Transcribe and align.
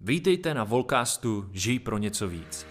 Vítejte 0.00 0.54
na 0.54 0.64
Volcastu 0.64 1.48
Žij 1.52 1.78
pro 1.78 1.98
něco 1.98 2.28
víc. 2.28 2.66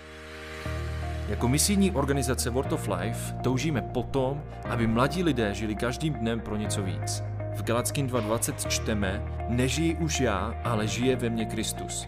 Jako 1.30 1.48
misijní 1.48 1.92
organizace 1.92 2.50
World 2.50 2.73
of 2.73 2.88
Life 2.88 3.34
toužíme 3.44 3.81
potom, 3.81 4.44
aby 4.70 4.88
mladí 4.88 5.23
lidé 5.23 5.53
žili 5.53 5.75
každým 5.75 6.13
dnem 6.13 6.39
pro 6.39 6.55
něco 6.55 6.83
víc. 6.83 7.23
V 7.55 7.63
Galackým 7.63 8.07
2.20 8.07 8.67
čteme, 8.67 9.23
nežijí 9.49 9.95
už 9.95 10.19
já, 10.19 10.61
ale 10.63 10.87
žije 10.87 11.15
ve 11.15 11.29
mně 11.29 11.45
Kristus. 11.45 12.07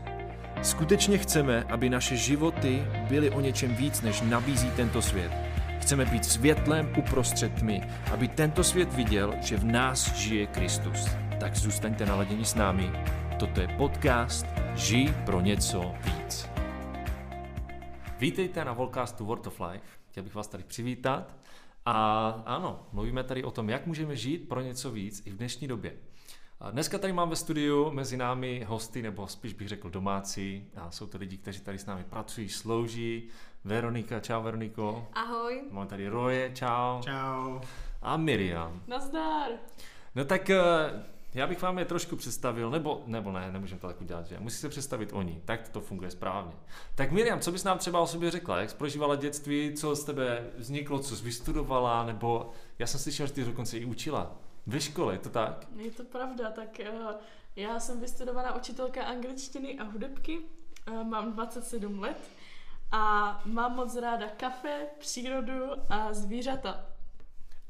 Skutečně 0.62 1.18
chceme, 1.18 1.64
aby 1.64 1.90
naše 1.90 2.16
životy 2.16 2.84
byly 3.10 3.30
o 3.30 3.42
něčem 3.42 3.76
víc, 3.76 4.02
než 4.02 4.22
nabízí 4.22 4.72
tento 4.76 5.02
svět. 5.02 5.32
Chceme 5.80 6.06
být 6.06 6.26
světlem 6.26 6.94
uprostřed 6.98 7.54
tmy, 7.54 7.82
aby 8.12 8.28
tento 8.28 8.64
svět 8.64 8.94
viděl, 8.94 9.34
že 9.42 9.58
v 9.58 9.66
nás 9.66 10.16
žije 10.16 10.48
Kristus. 10.48 11.08
Tak 11.40 11.56
zůstaňte 11.56 12.06
naladěni 12.06 12.46
s 12.46 12.56
námi. 12.56 12.92
Toto 13.40 13.62
je 13.62 13.68
podcast 13.68 14.46
Žij 14.80 15.14
pro 15.26 15.42
něco 15.42 15.94
víc. 16.04 16.50
Vítejte 18.20 18.66
na 18.66 18.74
Volcastu 18.74 19.26
World 19.26 19.48
of 19.48 19.60
Life. 19.60 19.86
Chtěl 20.10 20.24
bych 20.24 20.36
vás 20.36 20.48
tady 20.48 20.64
přivítat. 20.64 21.36
A 21.86 22.28
ano, 22.46 22.88
mluvíme 22.92 23.24
tady 23.24 23.44
o 23.44 23.52
tom, 23.52 23.70
jak 23.70 23.86
můžeme 23.86 24.16
žít 24.16 24.50
pro 24.50 24.62
něco 24.62 24.92
víc 24.92 25.22
i 25.26 25.32
v 25.32 25.38
dnešní 25.38 25.68
době. 25.68 25.94
A 26.60 26.72
dneska 26.72 26.98
tady 26.98 27.14
mám 27.14 27.30
ve 27.30 27.36
studiu 27.36 27.92
mezi 27.92 28.18
námi 28.18 28.66
hosty, 28.68 29.02
nebo 29.02 29.28
spíš 29.28 29.54
bych 29.54 29.68
řekl 29.68 29.90
domácí. 29.90 30.68
A 30.76 30.92
jsou 30.92 31.08
to 31.08 31.18
lidi, 31.18 31.38
kteří 31.38 31.62
tady 31.62 31.78
s 31.78 31.86
námi 31.86 32.04
pracují, 32.04 32.50
slouží. 32.50 33.28
Veronika, 33.64 34.20
čau 34.20 34.44
Veroniko. 34.44 35.08
Ahoj. 35.14 35.62
Mám 35.72 35.88
tady 35.88 36.08
Roje, 36.08 36.52
čau. 36.54 37.02
Čau. 37.02 37.60
A 38.02 38.18
Miriam. 38.18 38.82
Nazdar. 38.88 39.52
No 40.16 40.26
tak 40.26 40.50
eh, 40.50 40.60
já 41.34 41.48
bych 41.48 41.62
vám 41.62 41.80
je 41.80 41.86
trošku 41.86 42.16
představil, 42.16 42.70
nebo, 42.70 43.04
nebo 43.06 43.32
ne, 43.32 43.52
nemůžeme 43.52 43.82
to 43.82 43.88
tak 43.88 44.02
udělat, 44.02 44.28
že? 44.28 44.40
Musí 44.40 44.58
se 44.58 44.70
představit 44.70 45.10
oni, 45.14 45.42
tak 45.46 45.70
to 45.70 45.82
funguje 45.82 46.12
správně. 46.12 46.54
Tak 46.96 47.12
Miriam, 47.12 47.40
co 47.40 47.52
bys 47.52 47.64
nám 47.64 47.78
třeba 47.78 48.00
o 48.00 48.08
sobě 48.08 48.32
řekla? 48.32 48.60
Jak 48.60 48.70
jsi 48.70 48.76
prožívala 48.76 49.16
dětství, 49.16 49.74
co 49.74 49.96
z 49.96 50.04
tebe 50.04 50.50
vzniklo, 50.58 51.00
co 51.00 51.16
jsi 51.16 51.24
vystudovala, 51.24 52.06
nebo 52.06 52.52
já 52.80 52.88
jsem 52.88 53.00
slyšel, 53.00 53.28
že 53.28 53.34
ty 53.34 53.46
dokonce 53.46 53.78
i 53.78 53.86
učila 53.86 54.36
ve 54.68 54.82
škole, 54.82 55.14
je 55.14 55.20
to 55.20 55.30
tak? 55.30 55.68
Je 55.76 55.92
to 55.92 56.04
pravda, 56.04 56.52
tak 56.52 56.80
eh, 56.80 56.92
já 57.56 57.80
jsem 57.80 58.00
vystudovaná 58.00 58.56
učitelka 58.56 59.04
angličtiny 59.04 59.80
a 59.80 59.84
hudebky, 59.84 60.40
eh, 60.88 61.04
mám 61.04 61.34
27 61.34 62.00
let 62.00 62.30
a 62.92 63.42
mám 63.46 63.76
moc 63.76 63.96
ráda 63.96 64.28
kafe, 64.30 64.88
přírodu 65.00 65.64
a 65.90 66.14
zvířata. 66.14 66.86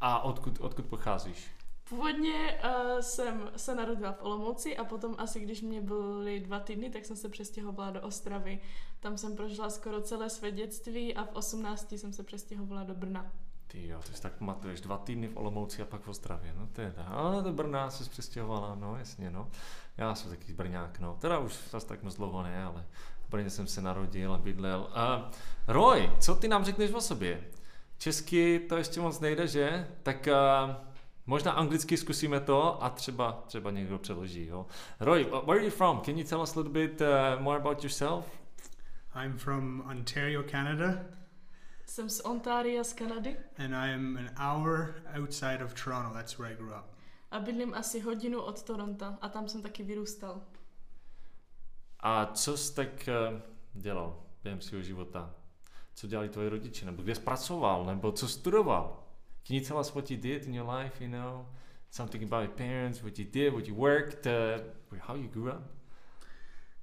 A 0.01 0.19
odkud, 0.19 0.59
odkud 0.59 0.85
pocházíš? 0.85 1.58
Původně 1.89 2.59
uh, 2.63 2.99
jsem 2.99 3.51
se 3.55 3.75
narodila 3.75 4.11
v 4.11 4.21
Olomouci 4.21 4.77
a 4.77 4.83
potom 4.83 5.15
asi 5.17 5.39
když 5.39 5.61
mě 5.61 5.81
byly 5.81 6.39
dva 6.39 6.59
týdny, 6.59 6.89
tak 6.89 7.05
jsem 7.05 7.15
se 7.15 7.29
přestěhovala 7.29 7.91
do 7.91 8.01
Ostravy. 8.01 8.59
Tam 8.99 9.17
jsem 9.17 9.35
prožila 9.35 9.69
skoro 9.69 10.01
celé 10.01 10.29
své 10.29 10.51
dětství 10.51 11.15
a 11.15 11.25
v 11.25 11.33
18 11.33 11.91
jsem 11.91 12.13
se 12.13 12.23
přestěhovala 12.23 12.83
do 12.83 12.93
Brna. 12.93 13.31
Ty 13.67 13.87
jo, 13.87 13.99
ty 14.07 14.13
si 14.13 14.21
tak 14.21 14.33
pamatuješ, 14.33 14.81
dva 14.81 14.97
týdny 14.97 15.27
v 15.27 15.37
Olomouci 15.37 15.81
a 15.81 15.85
pak 15.85 16.01
v 16.01 16.07
Ostravě, 16.07 16.53
no 16.57 16.67
to 16.73 16.81
je 16.81 16.93
ale 17.07 17.43
do 17.43 17.53
Brna 17.53 17.89
se 17.89 18.09
přestěhovala, 18.09 18.75
no 18.75 18.97
jasně, 18.97 19.31
no. 19.31 19.49
Já 19.97 20.15
jsem 20.15 20.29
taky 20.29 20.53
Brňák, 20.53 20.99
no, 20.99 21.17
teda 21.21 21.39
už 21.39 21.59
zase 21.71 21.87
tak 21.87 22.03
moc 22.03 22.15
dlouho 22.15 22.43
ne, 22.43 22.63
ale 22.63 22.85
v 23.27 23.29
Brně 23.29 23.49
jsem 23.49 23.67
se 23.67 23.81
narodil 23.81 24.33
a 24.33 24.37
bydlel. 24.37 24.89
A 24.93 25.31
Roy, 25.67 26.11
co 26.19 26.35
ty 26.35 26.47
nám 26.47 26.65
řekneš 26.65 26.91
o 26.91 27.01
sobě? 27.01 27.43
Česky 27.97 28.59
to 28.69 28.77
ještě 28.77 29.01
moc 29.01 29.19
nejde, 29.19 29.47
že? 29.47 29.87
Tak 30.03 30.27
uh, 30.27 30.88
možná 31.29 31.51
anglicky 31.51 31.97
zkusíme 31.97 32.39
to 32.39 32.83
a 32.83 32.89
třeba, 32.89 33.43
třeba 33.47 33.71
někdo 33.71 33.97
přeloží, 33.99 34.45
jo. 34.45 34.65
Roy, 34.99 35.23
where 35.23 35.59
are 35.59 35.63
you 35.63 35.69
from? 35.69 36.01
Can 36.01 36.17
you 36.17 36.23
tell 36.27 36.41
us 36.41 36.55
a 36.57 36.59
little 36.59 36.73
bit 36.73 37.01
uh, 37.01 37.41
more 37.41 37.59
about 37.59 37.83
yourself? 37.83 38.25
I'm 39.23 39.37
from 39.37 39.83
Ontario, 39.89 40.43
Canada, 40.51 41.05
Jsem 41.85 42.09
z 42.09 42.19
Ontaria 42.19 42.83
z 42.83 42.93
Kanady 42.93 43.37
and 43.57 43.75
I 43.75 43.93
am 43.93 44.17
an 44.17 44.29
hour 44.37 44.95
outside 45.21 45.65
of 45.65 45.83
Toronto. 45.83 46.13
That's 46.13 46.37
where 46.37 46.53
I 46.53 46.57
grew 46.57 46.69
up. 46.69 46.85
a 47.31 47.39
bydlím 47.39 47.73
asi 47.73 47.99
hodinu 47.99 48.41
od 48.41 48.63
Toronto 48.63 49.05
a 49.21 49.29
tam 49.29 49.47
jsem 49.47 49.61
taky 49.61 49.83
vyrůstal. 49.83 50.41
A 51.99 52.25
co 52.25 52.57
jsi 52.57 52.75
tak 52.75 53.09
uh, 53.31 53.39
dělal 53.73 54.23
během 54.43 54.61
svého 54.61 54.83
života? 54.83 55.35
Co 55.93 56.07
dělali 56.07 56.29
tvoji 56.29 56.49
rodiče? 56.49 56.85
Nebo 56.85 57.03
kde 57.03 57.15
jsi 57.15 57.21
pracoval? 57.21 57.85
Nebo 57.85 58.11
co 58.11 58.27
studoval? 58.27 59.08
Can 59.45 59.55
you 59.55 59.61
tell 59.61 59.79
us 59.79 59.95
what 59.95 60.09
you 60.11 60.17
did 60.17 60.45
in 60.45 60.53
your 60.53 60.65
life, 60.65 61.01
you 61.01 61.07
know? 61.07 61.45
Something 61.91 62.23
about 62.23 62.43
your 62.43 62.55
parents, 62.55 63.03
what 63.03 63.17
you 63.17 63.25
did, 63.25 63.53
what 63.53 63.67
you 63.67 63.73
worked, 63.75 64.27
uh, 64.27 64.59
how 64.99 65.15
you 65.15 65.27
grew 65.27 65.49
up? 65.49 65.63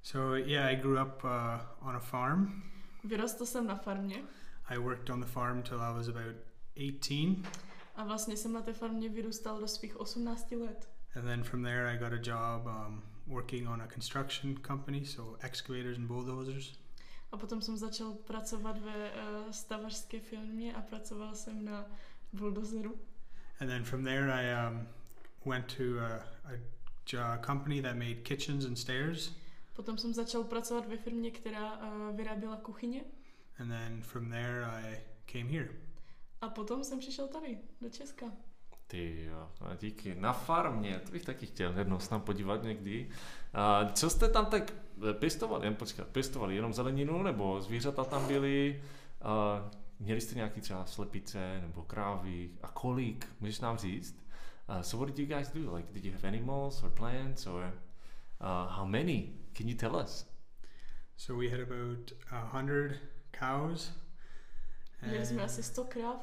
So 0.01 0.33
yeah, 0.35 0.67
I 0.67 0.75
grew 0.75 0.97
up 1.01 1.23
uh, 1.23 1.59
on 1.81 1.95
a 1.95 1.99
farm. 1.99 2.63
Vyrostl 3.03 3.45
jsem 3.45 3.67
na 3.67 3.75
farmě 3.75 4.23
I 4.69 4.77
worked 4.77 5.09
on 5.09 5.19
the 5.21 5.25
farm 5.27 5.61
till 5.63 5.81
I 5.81 5.93
was 5.93 6.07
about 6.07 6.35
18, 6.75 7.47
a 7.95 8.03
vlastně 8.03 8.37
jsem 8.37 8.53
na 8.53 8.61
té 8.61 8.73
farmě 8.73 9.09
vyrůstal 9.09 9.59
do 9.59 9.67
svých 9.67 9.99
18 9.99 10.51
let. 10.51 10.89
and 11.15 11.25
then 11.25 11.43
from 11.43 11.63
there 11.63 11.87
I 11.87 11.97
got 11.97 12.13
a 12.13 12.19
job 12.21 12.65
um, 12.67 13.01
working 13.27 13.67
on 13.67 13.81
a 13.81 13.87
construction 13.87 14.57
company, 14.67 15.05
so 15.05 15.37
excavators 15.41 15.97
and 15.97 16.07
bulldozers. 16.07 16.73
A 17.31 17.37
potom 17.37 17.61
jsem 17.61 17.77
začal 17.77 18.13
pracovat 18.13 18.77
ve 18.77 19.11
uh, 19.11 19.51
stavařské 19.51 20.19
firmě 20.19 20.73
a 20.73 20.81
pracoval 20.81 21.35
jsem 21.35 21.65
na 21.65 21.85
buldozeru. 22.33 22.95
And 23.59 23.69
then 23.69 23.83
from 23.83 24.03
there 24.03 24.31
I 24.31 24.67
um, 24.67 24.87
went 25.45 25.77
to 25.77 25.83
a, 25.99 26.21
a 27.17 27.37
company 27.37 27.81
that 27.81 27.95
made 27.95 28.15
kitchens 28.15 28.65
and 28.65 28.79
stairs. 28.79 29.35
Potom 29.75 29.97
jsem 29.97 30.13
začal 30.13 30.43
pracovat 30.43 30.87
ve 30.87 30.97
firmě, 30.97 31.31
která 31.31 31.77
uh, 31.77 32.15
vyráběla 32.17 32.57
kuchyně. 32.57 33.01
And 33.59 33.69
then 33.69 34.01
from 34.01 34.29
there 34.29 34.65
I 34.65 34.99
came 35.31 35.51
here. 35.51 35.69
A 36.41 36.49
potom 36.49 36.83
jsem 36.83 36.99
přišel 36.99 37.27
tady, 37.27 37.57
do 37.81 37.89
Česka. 37.89 38.25
Ty 38.87 39.25
jo, 39.25 39.51
a 39.61 39.75
díky. 39.75 40.15
Na 40.15 40.33
farmě, 40.33 40.99
to 41.05 41.11
bych 41.11 41.25
taky 41.25 41.45
chtěl 41.45 41.79
jednou 41.79 41.99
se 41.99 42.09
tam 42.09 42.21
podívat 42.21 42.63
někdy. 42.63 43.09
A 43.53 43.85
co 43.85 44.09
jste 44.09 44.29
tam 44.29 44.45
tak 44.45 44.73
pěstovali? 45.19 45.65
Jen 45.65 45.75
počkat, 45.75 46.07
pěstovali 46.07 46.55
jenom 46.55 46.73
zeleninu, 46.73 47.23
nebo 47.23 47.61
zvířata 47.61 48.03
tam 48.03 48.27
byly? 48.27 48.83
A 49.21 49.69
měli 49.99 50.21
jste 50.21 50.35
nějaký 50.35 50.61
třeba 50.61 50.85
slepice, 50.85 51.61
nebo 51.61 51.83
krávy? 51.83 52.49
A 52.61 52.67
kolik? 52.67 53.27
Můžeš 53.39 53.59
nám 53.59 53.77
říct? 53.77 54.25
Uh, 54.69 54.81
so 54.81 55.05
what 55.05 55.15
did 55.15 55.29
you 55.29 55.35
guys 55.37 55.51
do? 55.51 55.75
Like, 55.75 55.93
did 55.93 56.05
you 56.05 56.13
have 56.13 56.27
animals 56.27 56.83
or 56.83 56.89
plants 56.89 57.47
or 57.47 57.73
uh, 58.41 58.71
how 58.71 58.85
many? 58.85 59.29
Can 59.53 59.69
you 59.69 59.77
tell 59.77 59.95
us? 59.95 60.27
So 61.17 61.45
we 61.45 61.49
had 61.49 61.71
about 61.71 62.11
a 62.31 62.39
hundred 62.57 62.99
cows 63.39 63.91
Měli 65.01 65.25
jsme 65.25 65.41
and, 65.41 65.45
asi 65.45 65.63
100 65.63 65.85
kráv, 65.89 66.15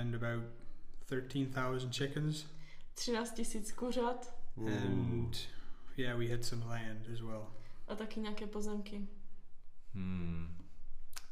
and 0.00 0.14
about 0.14 0.44
thirteen 1.06 1.46
thousand 1.52 1.92
chickens, 1.94 2.46
13 2.94 3.32
tisíc 3.34 3.72
kuřat 3.72 4.34
and 4.56 5.36
yeah, 5.96 6.18
we 6.18 6.28
had 6.28 6.44
some 6.44 6.64
land 6.64 7.08
as 7.12 7.20
well. 7.20 7.46
a 7.88 7.94
taky 7.94 8.20
nějaké 8.20 8.46
pozemky. 8.46 9.08
Hmm. 9.94 10.63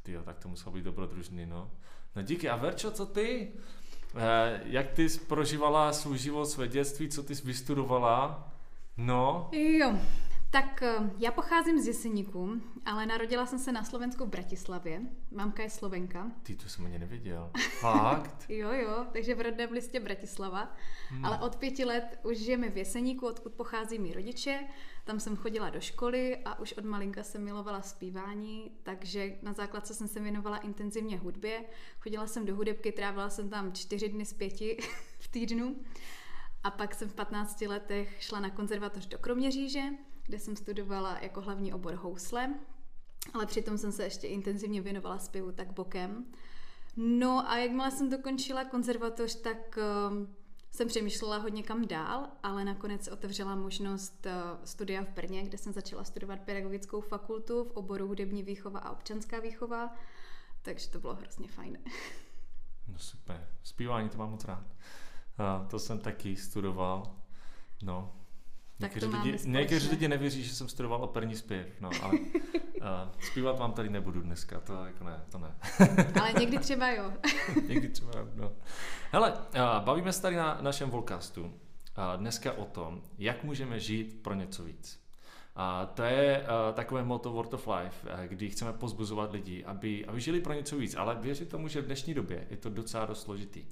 Ty 0.03 0.19
tak 0.25 0.39
to 0.39 0.49
muselo 0.49 0.73
být 0.75 0.85
dobrodružný, 0.85 1.47
no. 1.47 1.71
No 2.17 2.23
díky. 2.23 2.49
A 2.49 2.57
Verčo, 2.57 2.91
co 2.91 3.07
ty? 3.07 3.53
Eh, 4.17 4.61
jak 4.65 4.91
ty 4.91 5.09
jsi 5.09 5.21
prožívala 5.21 5.93
svůj 5.93 6.19
život, 6.19 6.47
své 6.47 6.69
dětství, 6.69 7.09
co 7.09 7.23
ty 7.23 7.35
jsi 7.35 7.47
vystudovala? 7.47 8.53
No, 8.97 9.49
Jo, 9.53 9.99
tak 10.53 10.83
eh, 10.83 11.11
já 11.19 11.33
pocházím 11.33 11.81
z 11.81 11.87
Jeseníku, 11.87 12.61
ale 12.85 13.07
narodila 13.07 13.47
jsem 13.47 13.59
se 13.59 13.73
na 13.73 13.85
Slovensku 13.85 14.25
v 14.25 14.29
Bratislavě. 14.29 15.01
Mamka 15.31 15.63
je 15.63 15.71
Slovenka. 15.71 16.31
ty 16.43 16.57
to 16.57 16.69
jsem 16.69 16.87
ani 16.87 16.99
nevěděl. 16.99 17.51
Fakt? 17.81 18.45
Jo, 18.49 18.73
jo, 18.73 19.07
takže 19.13 19.35
v 19.35 19.41
rodném 19.41 19.73
listě 19.73 20.01
Bratislava. 20.01 20.77
Hmm. 21.09 21.25
Ale 21.25 21.39
od 21.39 21.57
pěti 21.57 21.85
let 21.85 22.21
už 22.23 22.39
žijeme 22.39 22.71
v 22.71 22.77
Jeseníku, 22.77 23.27
odkud 23.27 23.53
pochází 23.53 23.99
mý 23.99 24.13
rodiče. 24.13 24.61
Tam 25.05 25.21
jsem 25.21 25.37
chodila 25.37 25.71
do 25.71 25.81
školy 25.81 26.37
a 26.45 26.59
už 26.59 26.73
od 26.73 26.85
malinka 26.85 27.23
jsem 27.23 27.45
milovala 27.45 27.83
zpívání, 27.83 28.71
takže 28.83 29.37
na 29.43 29.53
základce 29.53 29.95
jsem 29.95 30.09
se 30.09 30.21
věnovala 30.21 30.57
intenzivně 30.57 31.19
hudbě. 31.19 31.65
Chodila 32.01 32.27
jsem 32.27 32.47
do 32.47 32.57
hudebky, 32.57 32.93
trávila 32.93 33.31
jsem 33.31 33.51
tam 33.51 33.73
čtyři 33.73 34.09
dny 34.09 34.27
z 34.27 34.33
pěti 34.33 34.77
v 35.19 35.29
týdnu. 35.29 35.77
A 36.65 36.71
pak 36.71 36.95
jsem 36.95 37.09
v 37.09 37.15
15 37.15 37.61
letech 37.61 38.17
šla 38.23 38.41
na 38.41 38.51
konzervatoř 38.51 39.07
do 39.07 39.19
Kroměříže, 39.19 39.83
kde 40.27 40.39
jsem 40.39 40.57
studovala 40.57 41.19
jako 41.19 41.41
hlavní 41.41 41.73
obor 41.73 41.95
housle, 41.95 42.55
ale 43.35 43.47
přitom 43.47 43.79
jsem 43.79 43.93
se 43.93 44.05
ještě 44.05 44.27
intenzivně 44.27 44.81
věnovala 44.81 45.19
zpěvu 45.19 45.53
tak 45.53 45.73
bokem. 45.73 46.27
No 46.97 47.51
a 47.51 47.57
jakmile 47.57 47.91
jsem 47.91 48.11
dokončila 48.11 48.65
konzervatoř, 48.65 49.35
tak 49.35 49.79
um, 50.11 50.35
jsem 50.71 50.89
přemýšlela 50.89 51.37
hodně 51.37 51.63
kam 51.63 51.87
dál, 51.87 52.29
ale 52.43 52.65
nakonec 52.65 53.09
otevřela 53.09 53.55
možnost 53.55 54.27
uh, 54.27 54.65
studia 54.65 55.05
v 55.05 55.09
Brně, 55.09 55.43
kde 55.43 55.59
jsem 55.59 55.73
začala 55.73 56.05
studovat 56.05 56.41
pedagogickou 56.41 57.01
fakultu 57.01 57.65
v 57.65 57.71
oboru 57.71 58.09
hudební 58.09 58.43
výchova 58.43 58.81
a 58.81 58.91
občanská 58.91 59.41
výchova, 59.41 59.95
takže 60.63 60.91
to 60.91 61.01
bylo 61.01 61.15
hrozně 61.15 61.49
fajn. 61.49 61.79
No 62.89 62.99
super. 62.99 63.49
Zpívání 63.63 64.09
to 64.09 64.19
mám 64.19 64.31
moc 64.31 64.45
rád. 64.45 64.67
A 65.39 65.67
to 65.71 65.79
jsem 65.79 65.99
taky 65.99 66.37
studoval. 66.37 67.17
No. 67.83 68.22
Tak 68.83 68.95
Někteří 68.95 69.07
to 69.07 69.19
máme 69.19 69.31
lidi, 69.31 69.49
někteří 69.49 69.89
lidi 69.89 70.09
nevěří, 70.09 70.43
že 70.43 70.55
jsem 70.55 70.69
studoval 70.69 71.05
operní 71.05 71.37
zpěv, 71.37 71.67
no, 71.81 71.91
ale 72.03 72.13
uh, 72.13 72.89
zpívat 73.21 73.59
vám 73.59 73.73
tady 73.73 73.91
nebudu 73.91 74.21
dneska, 74.21 74.61
to 74.61 74.85
jako 74.85 75.05
ne, 75.05 75.21
to 75.29 75.39
ne. 75.39 75.55
Ale 76.21 76.33
někdy 76.33 76.59
třeba 76.59 76.91
jo. 76.91 77.13
Někdy 77.69 77.89
třeba, 77.89 78.13
no. 78.35 78.53
Hele, 79.13 79.33
uh, 79.33 79.85
bavíme 79.85 80.13
se 80.13 80.23
tady 80.23 80.37
na 80.37 80.59
našem 80.61 80.91
Volcastu 80.91 81.43
uh, 81.43 81.51
dneska 82.17 82.53
o 82.53 82.65
tom, 82.65 83.03
jak 83.19 83.45
můžeme 83.45 83.81
žít 83.81 84.23
pro 84.23 84.35
něco 84.35 84.65
víc. 84.65 85.03
A 85.57 85.87
to 85.87 86.03
je 86.03 86.41
uh, 86.41 86.75
takové 86.75 87.05
motto 87.05 87.33
World 87.33 87.55
of 87.55 87.69
Life, 87.69 88.09
uh, 88.09 88.25
kdy 88.25 88.51
chceme 88.51 88.73
pozbuzovat 88.73 89.33
lidi, 89.33 89.65
aby, 89.65 90.07
aby 90.07 90.21
žili 90.21 90.41
pro 90.41 90.53
něco 90.53 90.77
víc, 90.77 90.95
ale 90.95 91.17
věřit 91.21 91.49
tomu, 91.49 91.69
že 91.69 91.81
v 91.81 91.87
dnešní 91.87 92.15
době 92.15 92.47
je 92.51 92.57
to 92.57 92.71
docela 92.71 93.07
dost 93.07 93.23
složitý. 93.23 93.65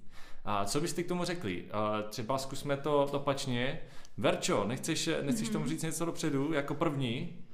A 0.44 0.64
co 0.64 0.80
byste 0.80 1.02
k 1.02 1.08
tomu 1.08 1.24
řekli? 1.24 1.62
Uh, 1.62 2.08
třeba 2.10 2.38
zkusme 2.38 2.76
to 2.76 3.02
opačně. 3.04 3.80
Verčo, 4.20 4.64
nechceš, 4.64 5.11
nechceš 5.22 5.49
Mhm. 5.49 5.52
tomu 5.52 5.67
říct 5.67 5.82
něco 5.82 6.05
dopředu 6.05 6.52
jako 6.52 6.75
první? 6.75 7.44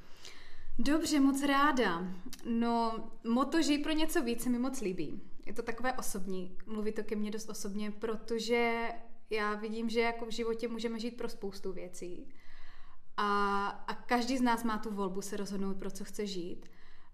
Dobře, 0.78 1.20
moc 1.20 1.42
ráda. 1.42 2.08
No, 2.44 3.08
moto 3.24 3.62
žij 3.62 3.78
pro 3.78 3.92
něco 3.92 4.22
víc 4.22 4.42
se 4.42 4.50
mi 4.50 4.58
moc 4.58 4.80
líbí. 4.80 5.22
Je 5.46 5.52
to 5.52 5.62
takové 5.62 5.92
osobní, 5.92 6.56
mluví 6.66 6.92
to 6.92 7.02
ke 7.04 7.16
mně 7.16 7.30
dost 7.30 7.48
osobně, 7.50 7.90
protože 7.90 8.88
já 9.30 9.54
vidím, 9.54 9.88
že 9.88 10.00
jako 10.00 10.26
v 10.26 10.30
životě 10.30 10.68
můžeme 10.68 10.98
žít 10.98 11.16
pro 11.16 11.28
spoustu 11.28 11.72
věcí. 11.72 12.28
A, 13.16 13.66
a 13.66 13.94
každý 13.94 14.38
z 14.38 14.42
nás 14.42 14.64
má 14.64 14.78
tu 14.78 14.90
volbu 14.90 15.22
se 15.22 15.36
rozhodnout, 15.36 15.76
pro 15.76 15.90
co 15.90 16.04
chce 16.04 16.26
žít. 16.26 16.66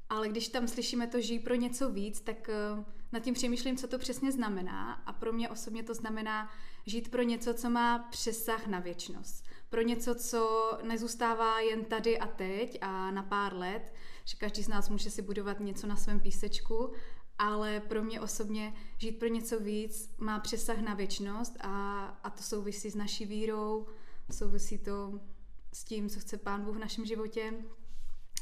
Ale 0.09 0.29
když 0.29 0.49
tam 0.49 0.69
slyšíme 0.69 1.07
to 1.07 1.21
žij 1.21 1.39
pro 1.39 1.55
něco 1.55 1.91
víc, 1.91 2.21
tak 2.21 2.49
eh, 2.49 2.85
nad 3.13 3.21
tím 3.21 3.35
přemýšlím, 3.35 3.77
co 3.77 3.89
to 3.89 3.99
přesně 3.99 4.33
znamená. 4.33 4.93
A 4.93 5.13
pro 5.13 5.33
mě 5.33 5.49
osobně 5.49 5.83
to 5.83 5.95
znamená 5.95 6.51
žít 6.87 7.11
pro 7.11 7.23
něco, 7.23 7.55
co 7.55 7.71
má 7.71 7.99
přesah 7.99 8.67
na 8.67 8.81
věčnost. 8.81 9.45
Pro 9.71 9.83
něco, 9.83 10.15
co 10.15 10.73
nezůstává 10.83 11.61
jen 11.61 11.85
tady 11.85 12.19
a 12.19 12.27
teď 12.27 12.79
a 12.81 13.11
na 13.11 13.23
pár 13.23 13.57
let, 13.57 13.95
že 14.25 14.37
každý 14.37 14.63
z 14.63 14.69
nás 14.69 14.89
může 14.89 15.11
si 15.11 15.23
budovat 15.23 15.61
něco 15.61 15.87
na 15.87 15.97
svém 15.97 16.21
písečku, 16.21 16.93
ale 17.39 17.81
pro 17.81 18.03
mě 18.03 18.21
osobně 18.21 18.75
žít 18.99 19.19
pro 19.19 19.29
něco 19.29 19.61
víc 19.61 20.15
má 20.19 20.41
přesah 20.41 20.79
na 20.79 20.95
věčnost 20.95 21.57
a, 21.61 22.05
a 22.05 22.31
to 22.31 22.43
souvisí 22.43 22.91
s 22.91 22.95
naší 22.95 23.27
vírou, 23.27 23.87
souvisí 24.31 24.79
to 24.79 25.21
s 25.73 25.85
tím, 25.85 26.09
co 26.09 26.21
chce 26.21 26.37
Pán 26.37 26.65
Bůh 26.65 26.77
v 26.77 26.81
našem 26.81 27.05
životě. 27.05 27.55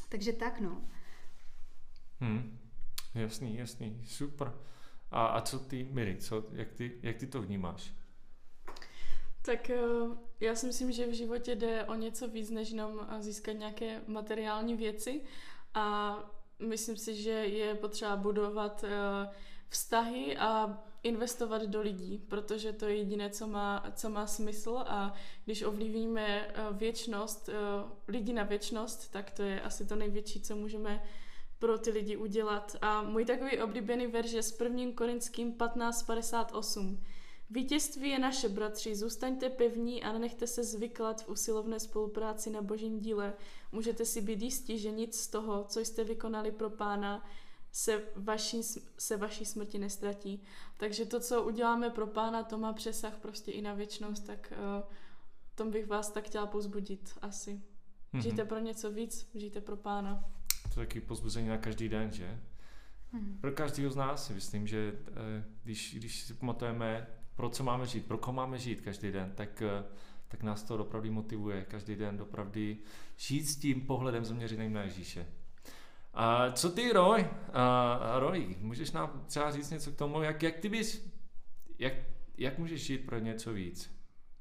Takže 0.09 0.33
tak, 0.33 0.59
no. 0.59 0.81
Hmm. 2.19 2.59
Jasný, 3.13 3.57
jasný, 3.57 4.01
super. 4.05 4.53
A, 5.11 5.25
a 5.25 5.41
co 5.41 5.59
ty, 5.59 5.83
Miri, 5.91 6.17
co, 6.17 6.43
jak, 6.51 6.71
ty, 6.71 6.99
jak 7.01 7.17
ty 7.17 7.27
to 7.27 7.41
vnímáš? 7.41 7.93
Tak 9.41 9.69
eh, 9.69 9.79
já 10.39 10.55
si 10.55 10.65
myslím, 10.65 10.91
že 10.91 11.07
v 11.07 11.13
životě 11.13 11.55
jde 11.55 11.83
o 11.85 11.95
něco 11.95 12.27
víc, 12.27 12.49
než 12.49 12.69
jenom 12.69 13.07
eh, 13.09 13.21
získat 13.21 13.51
nějaké 13.51 14.01
materiální 14.07 14.75
věci 14.75 15.21
a 15.73 16.17
myslím 16.59 16.97
si, 16.97 17.15
že 17.15 17.31
je 17.31 17.75
potřeba 17.75 18.15
budovat 18.15 18.83
eh, 18.83 18.89
vztahy 19.69 20.37
a 20.37 20.83
investovat 21.03 21.61
do 21.61 21.81
lidí, 21.81 22.17
protože 22.17 22.73
to 22.73 22.85
je 22.85 22.95
jediné, 22.95 23.29
co 23.29 23.47
má, 23.47 23.83
co 23.95 24.09
má 24.09 24.27
smysl 24.27 24.83
a 24.87 25.13
když 25.45 25.63
ovlivníme 25.63 26.53
věčnost, 26.71 27.49
lidi 28.07 28.33
na 28.33 28.43
věčnost, 28.43 29.11
tak 29.11 29.31
to 29.31 29.43
je 29.43 29.61
asi 29.61 29.85
to 29.85 29.95
největší, 29.95 30.41
co 30.41 30.55
můžeme 30.55 31.03
pro 31.59 31.77
ty 31.77 31.91
lidi 31.91 32.17
udělat. 32.17 32.75
A 32.81 33.01
můj 33.01 33.25
takový 33.25 33.61
oblíbený 33.61 34.07
verš 34.07 34.31
je 34.31 34.43
s 34.43 34.61
1. 34.61 34.83
Korinským 34.95 35.53
15.58. 35.53 36.97
Vítězství 37.51 38.09
je 38.09 38.19
naše, 38.19 38.49
bratři, 38.49 38.95
zůstaňte 38.95 39.49
pevní 39.49 40.03
a 40.03 40.13
nenechte 40.13 40.47
se 40.47 40.63
zvyklat 40.63 41.23
v 41.23 41.29
usilovné 41.29 41.79
spolupráci 41.79 42.49
na 42.49 42.61
božím 42.61 42.99
díle. 42.99 43.33
Můžete 43.71 44.05
si 44.05 44.21
být 44.21 44.41
jistí, 44.41 44.79
že 44.79 44.91
nic 44.91 45.19
z 45.19 45.27
toho, 45.27 45.63
co 45.63 45.79
jste 45.79 46.03
vykonali 46.03 46.51
pro 46.51 46.69
pána, 46.69 47.25
se 47.71 48.03
vaší, 48.15 48.61
se 48.97 49.17
vaší 49.17 49.45
smrti 49.45 49.77
nestratí. 49.77 50.43
Takže 50.77 51.05
to, 51.05 51.19
co 51.19 51.43
uděláme 51.43 51.89
pro 51.89 52.07
pána, 52.07 52.43
to 52.43 52.57
má 52.57 52.73
přesah 52.73 53.17
prostě 53.19 53.51
i 53.51 53.61
na 53.61 53.73
věčnost, 53.73 54.25
tak 54.25 54.53
uh, 54.57 54.91
tom 55.55 55.71
bych 55.71 55.87
vás 55.87 56.11
tak 56.11 56.25
chtěla 56.25 56.45
pozbudit 56.45 57.17
asi. 57.21 57.61
Mhm. 58.13 58.21
Žijte 58.21 58.45
pro 58.45 58.59
něco 58.59 58.91
víc, 58.91 59.29
žijte 59.35 59.61
pro 59.61 59.77
pána. 59.77 60.25
To 60.73 60.79
je 60.79 60.85
taky 60.87 61.01
pozbuzení 61.01 61.47
na 61.47 61.57
každý 61.57 61.89
den, 61.89 62.11
že? 62.11 62.39
Hmm. 63.11 63.37
Pro 63.41 63.51
každého 63.51 63.91
z 63.91 63.95
nás 63.95 64.27
si 64.27 64.33
myslím, 64.33 64.67
že 64.67 64.93
eh, 65.07 65.45
když, 65.63 65.95
když 65.95 66.23
si 66.23 66.33
pamatujeme, 66.33 67.07
pro 67.41 67.49
co 67.49 67.63
máme 67.63 67.87
žít, 67.87 68.05
pro 68.05 68.17
koho 68.17 68.33
máme 68.33 68.57
žít 68.57 68.81
každý 68.81 69.11
den, 69.11 69.31
tak, 69.35 69.61
eh, 69.61 69.83
tak 70.27 70.43
nás 70.43 70.63
to 70.63 70.75
opravdu 70.77 71.11
motivuje 71.11 71.65
každý 71.65 71.95
den 71.95 72.21
opravdu 72.21 72.61
žít 73.17 73.45
s 73.45 73.55
tím 73.55 73.81
pohledem 73.81 74.25
zaměřeným 74.25 74.73
na 74.73 74.81
Ježíše. 74.81 75.27
A 76.13 76.51
co 76.51 76.69
ty, 76.69 76.91
Roy? 76.91 77.27
A, 77.53 78.19
Roy, 78.19 78.55
můžeš 78.59 78.91
nám 78.91 79.25
třeba 79.27 79.51
říct 79.51 79.69
něco 79.69 79.91
k 79.91 79.95
tomu, 79.95 80.21
jak, 80.21 80.43
jak 80.43 80.57
ty 80.57 80.69
bys, 80.69 81.11
jak, 81.79 81.93
jak 82.37 82.57
můžeš 82.57 82.85
žít 82.85 83.05
pro 83.05 83.19
něco 83.19 83.53
víc 83.53 83.91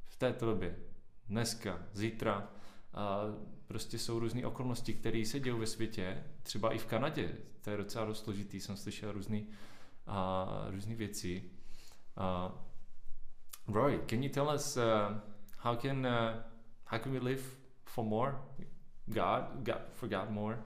v 0.09 0.17
této 0.17 0.47
době, 0.47 0.77
dneska, 1.29 1.83
zítra, 1.93 2.51
a 2.95 3.21
prostě 3.67 3.99
jsou 3.99 4.19
různé 4.19 4.47
okolnosti, 4.47 4.95
které 4.95 5.25
se 5.27 5.41
dějí 5.41 5.59
ve 5.59 5.67
světě, 5.67 6.25
třeba 6.43 6.73
i 6.73 6.79
v 6.79 6.87
Kanadě, 6.87 7.37
to 7.61 7.71
je 7.71 7.77
docela 7.77 8.05
dost 8.05 8.25
složitý, 8.25 8.61
jsem 8.61 8.77
slyšel 8.77 9.13
různé 9.13 9.43
různé 10.71 10.95
věci. 10.95 11.43
Uh, 12.17 12.70
Roy, 13.73 13.99
can 14.09 14.23
you 14.23 14.29
tell 14.29 14.49
us 14.49 14.77
uh, 14.77 15.13
how 15.59 15.77
can 15.77 16.05
uh, 16.05 16.43
how 16.85 16.99
can 16.99 17.13
we 17.13 17.21
live 17.21 17.43
for 17.85 18.05
more 18.05 18.35
God, 19.13 19.65
God 19.65 19.83
for 19.95 20.09
God 20.09 20.31
more? 20.33 20.59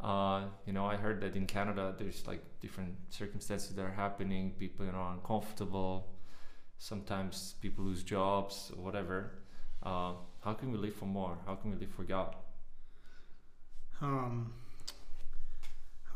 Uh, 0.00 0.44
you 0.66 0.72
know, 0.72 0.86
I 0.86 0.96
heard 0.96 1.20
that 1.22 1.36
in 1.36 1.46
Canada 1.46 1.94
there's 1.98 2.26
like 2.26 2.42
different 2.60 2.94
circumstances 3.10 3.74
that 3.74 3.82
are 3.82 3.92
happening. 3.92 4.52
People 4.58 4.86
you 4.86 4.92
know 4.92 4.98
are 4.98 5.14
uncomfortable. 5.14 6.08
Sometimes 6.78 7.54
people 7.60 7.84
lose 7.84 8.02
jobs 8.02 8.70
whatever. 8.76 9.32
Uh, 9.82 10.12
how 10.44 10.52
can 10.52 10.70
we 10.70 10.78
live 10.78 10.94
for 10.94 11.06
more? 11.06 11.38
How 11.46 11.56
can 11.56 11.70
we 11.70 11.76
live 11.76 11.90
for 11.90 12.04
God? 12.04 12.36
Um, 14.00 14.52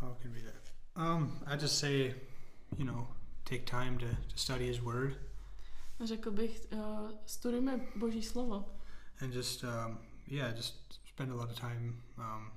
how 0.00 0.16
can 0.20 0.32
we 0.32 0.42
live? 0.42 0.72
Um, 0.96 1.40
I 1.46 1.56
just 1.56 1.78
say, 1.78 2.14
you 2.76 2.84
know, 2.84 3.08
take 3.44 3.66
time 3.66 3.98
to, 3.98 4.06
to 4.06 4.36
study 4.36 4.66
His 4.66 4.80
Word 4.80 5.16
Řekl 6.04 6.30
bych, 6.30 6.66
uh, 6.72 7.10
studujme 7.26 7.80
Boží 7.96 8.22
slovo. 8.22 8.72
and 9.20 9.34
just, 9.34 9.64
um, 9.64 9.98
yeah, 10.26 10.56
just 10.56 11.00
spend 11.08 11.32
a 11.32 11.34
lot 11.34 11.50
of 11.50 11.60
time 11.60 12.02
um, 12.18 12.52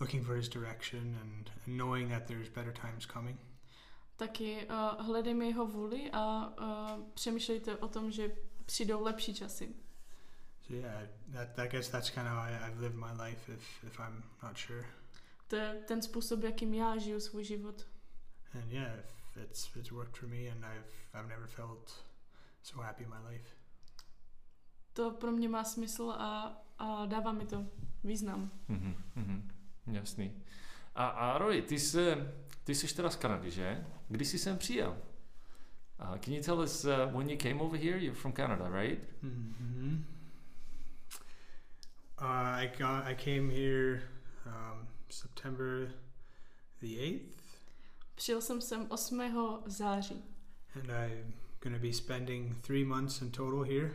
looking 0.00 0.26
for 0.26 0.34
His 0.36 0.48
direction 0.48 1.00
and, 1.22 1.50
and 1.66 1.76
knowing 1.78 2.10
that 2.10 2.26
there's 2.26 2.48
better 2.48 2.72
times 2.72 3.06
coming. 3.06 3.38
Taky 4.16 4.66
uh, 4.66 5.06
hledejme 5.06 5.44
jeho 5.46 5.66
vůli 5.66 6.10
a 6.12 6.48
uh, 6.98 7.02
přemýšlejte 7.14 7.76
o 7.76 7.88
tom, 7.88 8.10
že 8.10 8.36
přijdou 8.66 9.02
lepší 9.02 9.34
časy. 9.34 9.74
So 10.66 10.86
yeah, 10.86 11.08
that 11.32 11.58
I 11.58 11.68
guess 11.68 11.88
that's 11.88 12.10
kind 12.10 12.26
of 12.26 12.32
how 12.32 12.40
I, 12.42 12.68
I've 12.68 12.80
lived 12.80 12.96
my 12.98 13.22
life. 13.24 13.52
If 13.52 13.84
if 13.84 13.98
I'm 14.00 14.22
not 14.42 14.56
sure, 14.56 14.84
To 15.48 15.56
je 15.56 15.74
ten 15.88 16.02
způsob, 16.02 16.42
jakým 16.42 16.74
já 16.74 16.96
žiju 16.96 17.20
svůj 17.20 17.44
život. 17.44 17.86
and 18.54 18.72
yeah, 18.72 18.98
if 18.98 19.36
it's 19.36 19.76
it's 19.76 19.90
worked 19.90 20.16
for 20.16 20.28
me, 20.28 20.48
and 20.50 20.64
I've 20.64 20.86
I've 21.14 21.28
never 21.28 21.46
felt 21.46 22.04
so 22.66 22.82
happy 22.82 23.04
in 23.04 23.10
my 23.10 23.28
life. 23.28 23.48
To 24.92 25.10
pro 25.10 25.32
mě 25.32 25.48
má 25.48 25.64
smysl 25.64 26.10
a, 26.10 26.56
a 26.78 27.06
dává 27.06 27.32
mi 27.32 27.46
to 27.46 27.66
význam. 28.04 28.50
Mhm, 28.68 28.94
mhm, 29.14 29.48
jasný. 29.86 30.42
A, 30.94 31.06
a 31.06 31.38
Roy, 31.38 31.62
ty 31.62 31.78
jsi, 31.78 32.14
ty 32.64 32.74
jsi 32.74 32.94
teda 32.96 33.10
z 33.10 33.16
Kanady, 33.16 33.50
že? 33.50 33.86
Kdy 34.08 34.24
jsi 34.24 34.38
sem 34.38 34.58
přijel? 34.58 34.98
Uh, 36.00 36.18
can 36.18 36.34
you 36.34 36.42
tell 36.42 36.60
us 36.60 36.84
uh, 36.84 36.90
when 37.18 37.30
you 37.30 37.38
came 37.38 37.60
over 37.60 37.80
here? 37.80 37.98
You're 37.98 38.20
from 38.20 38.32
Canada, 38.32 38.68
right? 38.68 39.00
hmm 39.22 40.04
Uh, 42.18 42.24
I 42.62 42.66
got 42.78 43.04
I 43.04 43.14
came 43.14 43.50
here 43.50 44.02
um, 44.46 44.88
September 45.10 45.92
the 46.80 46.98
eighth, 46.98 47.42
Přijel 48.14 48.40
jsem 48.40 48.60
sem 48.60 48.86
8. 48.88 49.20
září 49.66 50.24
and 50.74 50.86
I'm 51.66 51.72
gonna 51.72 51.82
be 51.82 51.92
spending 51.92 52.54
three 52.62 52.84
months 52.84 53.20
in 53.22 53.30
total 53.30 53.62
here, 53.64 53.90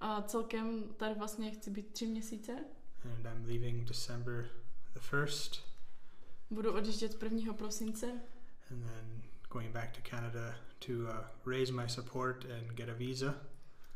a 0.00 0.22
celkem 0.22 0.84
tady 0.96 1.14
vlastně 1.14 1.50
chci 1.50 1.70
být 1.70 1.92
tři 1.92 2.06
měsíce. 2.06 2.52
and 3.04 3.26
I'm 3.26 3.44
leaving 3.46 3.88
December 3.88 4.48
the 4.94 5.00
first, 5.00 5.62
Budu 6.50 6.72
odjíždět 6.72 7.22
1. 7.22 7.52
prosince 7.52 8.06
and 8.70 8.82
then 8.82 9.22
going 9.50 9.72
back 9.72 9.92
to 9.96 10.10
Canada 10.10 10.54
to 10.86 10.92
uh, 10.92 11.14
raise 11.46 11.72
my 11.72 11.88
support 11.88 12.44
and 12.44 12.72
get 12.76 12.88
a 12.88 12.94
visa. 12.94 13.34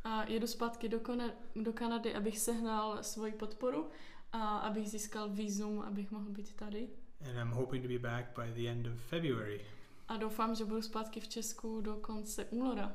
a 0.05 0.25
jedu 0.25 0.47
zpátky 0.47 0.89
do, 0.89 0.99
Kone- 0.99 1.33
do 1.63 1.73
Kanady, 1.73 2.15
abych 2.15 2.39
sehnal 2.39 3.03
svoji 3.03 3.33
podporu 3.33 3.91
a 4.33 4.59
abych 4.59 4.91
získal 4.91 5.29
vízum, 5.29 5.83
abych 5.83 6.11
mohl 6.11 6.31
být 6.31 6.55
tady. 6.57 6.89
And 7.21 7.37
I'm 7.39 7.51
hoping 7.51 7.83
to 7.83 7.89
be 7.89 7.99
back 7.99 8.27
by 8.39 8.63
the 8.63 8.71
end 8.71 8.87
of 8.87 9.01
February. 9.01 9.61
A 10.09 10.17
doufám, 10.17 10.55
že 10.55 10.65
budu 10.65 10.83
zpátky 10.83 11.21
v 11.21 11.29
Česku 11.29 11.81
do 11.81 11.97
konce 11.97 12.45
února. 12.45 12.93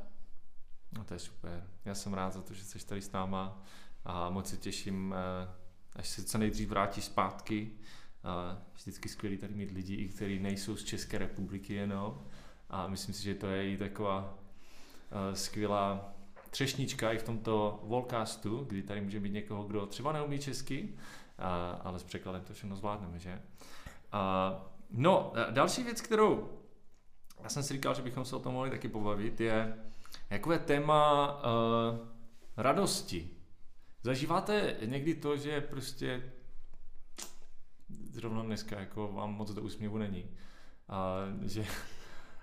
No 0.97 1.03
to 1.03 1.13
je 1.13 1.19
super. 1.19 1.67
Já 1.85 1.95
jsem 1.95 2.13
rád 2.13 2.33
za 2.33 2.41
to, 2.41 2.53
že 2.53 2.63
jsi 2.63 2.87
tady 2.87 3.01
s 3.01 3.11
náma. 3.11 3.63
a 4.05 4.29
moc 4.29 4.49
se 4.49 4.57
těším, 4.57 5.11
uh, 5.11 5.53
až 5.93 6.09
se 6.09 6.23
co 6.23 6.37
nejdřív 6.37 6.69
vrátí 6.69 7.01
zpátky. 7.01 7.71
Uh, 7.71 8.61
vždycky 8.73 9.09
skvělý 9.09 9.37
tady 9.37 9.53
mít 9.53 9.71
lidi, 9.71 9.95
i 9.95 10.09
kteří 10.09 10.39
nejsou 10.39 10.75
z 10.75 10.83
České 10.83 11.17
republiky 11.17 11.73
jenom. 11.73 12.25
A 12.69 12.87
myslím 12.87 13.15
si, 13.15 13.23
že 13.23 13.35
to 13.35 13.47
je 13.47 13.71
i 13.73 13.77
taková 13.77 14.33
uh, 14.33 15.33
skvělá 15.33 16.13
třešnička 16.49 17.11
i 17.11 17.17
v 17.17 17.23
tomto 17.23 17.79
Volcastu, 17.83 18.63
kdy 18.63 18.83
tady 18.83 19.01
může 19.01 19.19
být 19.19 19.33
někoho, 19.33 19.63
kdo 19.63 19.85
třeba 19.85 20.11
neumí 20.11 20.39
česky, 20.39 20.95
ale 21.81 21.99
s 21.99 22.03
překladem 22.03 22.43
to 22.43 22.53
všechno 22.53 22.75
zvládneme, 22.75 23.19
že? 23.19 23.41
No, 24.91 25.33
další 25.51 25.83
věc, 25.83 26.01
kterou 26.01 26.58
já 27.43 27.49
jsem 27.49 27.63
si 27.63 27.73
říkal, 27.73 27.93
že 27.93 28.01
bychom 28.01 28.25
se 28.25 28.35
o 28.35 28.39
tom 28.39 28.53
mohli 28.53 28.69
taky 28.69 28.87
pobavit, 28.87 29.41
je 29.41 29.77
jakové 30.29 30.59
téma 30.59 31.33
uh, 31.35 32.07
radosti. 32.57 33.29
Zažíváte 34.03 34.75
někdy 34.85 35.15
to, 35.15 35.37
že 35.37 35.61
prostě 35.61 36.31
zrovna 38.11 38.43
dneska 38.43 38.79
jako 38.79 39.07
vám 39.07 39.33
moc 39.33 39.51
do 39.51 39.61
úsměvu 39.61 39.97
není. 39.97 40.25
A 40.89 41.17
že 41.45 41.65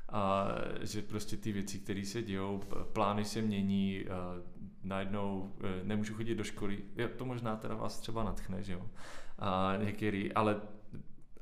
a 0.08 0.48
že 0.80 1.02
prostě 1.02 1.36
ty 1.36 1.52
věci, 1.52 1.78
které 1.78 2.04
se 2.04 2.22
dějou, 2.22 2.62
plány 2.92 3.24
se 3.24 3.42
mění, 3.42 4.04
najednou 4.82 5.52
e, 5.64 5.84
nemůžu 5.84 6.14
chodit 6.14 6.34
do 6.34 6.44
školy, 6.44 6.78
to 7.16 7.24
možná 7.24 7.56
teda 7.56 7.74
vás 7.74 8.00
třeba 8.00 8.24
natchne, 8.24 8.62
že 8.62 8.72
jo, 8.72 8.82
a 9.38 9.72
některý, 9.76 10.32
ale 10.32 10.60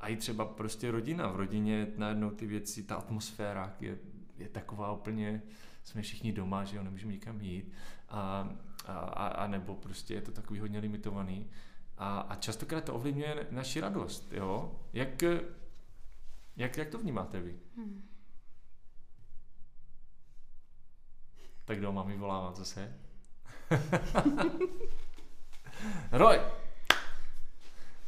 a 0.04 0.08
i 0.08 0.16
třeba 0.16 0.44
prostě 0.44 0.90
rodina, 0.90 1.28
v 1.28 1.36
rodině 1.36 1.86
najednou 1.96 2.30
ty 2.30 2.46
věci, 2.46 2.82
ta 2.82 2.96
atmosféra 2.96 3.74
je, 3.80 3.98
je 4.36 4.48
taková 4.48 4.92
úplně, 4.92 5.42
jsme 5.84 6.02
všichni 6.02 6.32
doma, 6.32 6.64
že 6.64 6.76
jo, 6.76 6.82
nemůžeme 6.82 7.12
nikam 7.12 7.40
jít 7.40 7.72
a, 8.08 8.48
a, 8.86 9.26
a 9.26 9.46
nebo 9.46 9.74
prostě 9.74 10.14
je 10.14 10.20
to 10.20 10.32
takový 10.32 10.60
hodně 10.60 10.78
limitovaný 10.78 11.50
a, 11.98 12.20
a 12.20 12.34
častokrát 12.34 12.84
to 12.84 12.94
ovlivňuje 12.94 13.46
naši 13.50 13.80
radost, 13.80 14.32
jo, 14.32 14.80
jak, 14.92 15.22
jak, 16.56 16.76
jak 16.76 16.88
to 16.88 16.98
vnímáte 16.98 17.40
vy? 17.40 17.58
Hmm. 17.76 18.08
Tak 21.64 21.78
kdo 21.78 21.92
mám 21.92 22.08
vyvolávat 22.08 22.56
zase? 22.56 22.98
Roy! 26.12 26.40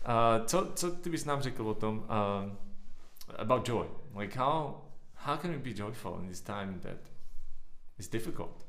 Uh, 0.06 0.44
co, 0.46 0.72
co 0.74 0.90
ty 0.90 1.10
bys 1.10 1.24
nám 1.24 1.42
řekl 1.42 1.68
o 1.68 1.74
tom 1.74 1.98
uh, 1.98 2.52
about 3.38 3.68
joy? 3.68 3.86
Like 4.14 4.38
how, 4.38 4.74
how 5.14 5.36
can 5.36 5.50
we 5.50 5.58
be 5.58 5.74
joyful 5.74 6.20
in 6.20 6.28
this 6.28 6.40
time 6.40 6.80
that 6.80 6.98
is 7.98 8.08
difficult? 8.08 8.66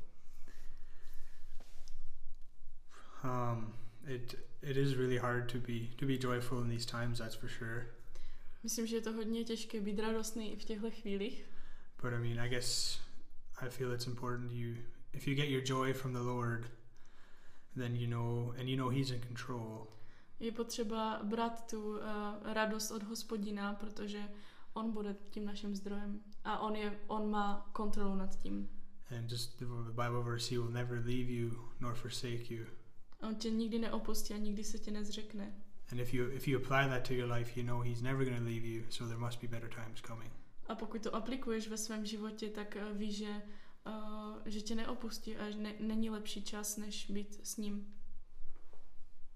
Um, 3.24 3.74
it 4.06 4.34
it 4.62 4.76
is 4.76 4.96
really 4.96 5.18
hard 5.18 5.48
to 5.48 5.58
be 5.58 5.88
to 5.98 6.06
be 6.06 6.16
joyful 6.18 6.60
in 6.62 6.68
these 6.68 6.86
times. 6.86 7.18
That's 7.18 7.34
for 7.34 7.48
sure. 7.48 7.86
Myslím, 8.62 8.86
že 8.86 8.96
je 8.96 9.02
to 9.02 9.12
hodně 9.12 9.44
těžké 9.44 9.80
být 9.80 9.98
radostný 9.98 10.56
v 10.56 10.64
těchto 10.64 10.90
chvílích. 10.90 11.44
But 12.02 12.12
I 12.12 12.18
mean, 12.18 12.40
I 12.40 12.48
guess 12.48 13.00
I 13.60 13.68
feel 13.68 13.92
it's 13.92 14.06
important 14.06 14.52
you 14.52 14.74
if 15.12 15.28
you 15.28 15.34
get 15.34 15.48
your 15.48 15.62
joy 15.62 15.92
from 15.92 16.12
the 16.12 16.22
Lord, 16.22 16.70
then 17.76 17.96
you 17.96 18.06
know 18.06 18.54
and 18.58 18.68
you 18.68 18.76
know 18.76 18.90
He's 18.90 19.10
in 19.10 19.20
control. 19.20 19.86
Je 20.40 20.52
potřeba 20.52 21.20
brát 21.24 21.70
tu 21.70 21.90
uh, 21.90 21.98
radost 22.42 22.90
od 22.90 23.02
Hospodina, 23.02 23.74
protože 23.74 24.28
on 24.72 24.92
bude 24.92 25.16
tím 25.30 25.44
naším 25.44 25.74
zdrojem 25.74 26.20
a 26.44 26.58
on 26.58 26.76
je 26.76 27.00
on 27.06 27.30
má 27.30 27.70
kontrolu 27.72 28.14
nad 28.14 28.38
tím. 28.38 28.68
And 29.18 29.30
just 29.30 29.58
the 29.58 29.64
Bible 29.90 30.22
verse, 30.22 30.54
He 30.54 30.58
will 30.60 30.70
never 30.70 30.98
leave 30.98 31.32
you 31.32 31.50
nor 31.80 31.94
forsake 31.94 32.54
you. 32.54 32.66
On 33.20 33.34
tě 33.34 33.50
nikdy 33.50 33.78
neopustí 33.78 34.34
a 34.34 34.36
nikdy 34.36 34.64
se 34.64 34.78
tě 34.78 34.90
nezřekne. 34.90 35.54
And 35.92 36.00
if 36.00 36.14
you 36.14 36.30
if 36.30 36.48
you 36.48 36.58
apply 36.58 36.88
that 36.88 37.08
to 37.08 37.14
your 37.14 37.32
life, 37.32 37.60
you 37.60 37.66
know 37.66 37.80
He's 37.80 38.02
never 38.02 38.24
going 38.24 38.38
to 38.38 38.44
leave 38.44 38.66
you, 38.66 38.84
so 38.90 39.08
there 39.08 39.26
must 39.26 39.40
be 39.40 39.48
better 39.48 39.70
times 39.70 40.00
coming. 40.00 40.32
A 40.68 40.74
pokud 40.74 41.02
to 41.02 41.14
aplikuješ 41.14 41.68
ve 41.68 41.76
svém 41.76 42.06
životě, 42.06 42.48
tak 42.48 42.76
uh, 42.76 42.98
víš, 42.98 43.16
že 43.16 43.42
uh, 43.86 44.38
že 44.46 44.60
tě 44.60 44.74
neopustí 44.74 45.36
a 45.36 45.50
že 45.50 45.58
ne, 45.58 45.74
není 45.80 46.10
lepší 46.10 46.42
čas, 46.42 46.76
než 46.76 47.10
být 47.10 47.46
s 47.46 47.56
ním. 47.56 47.94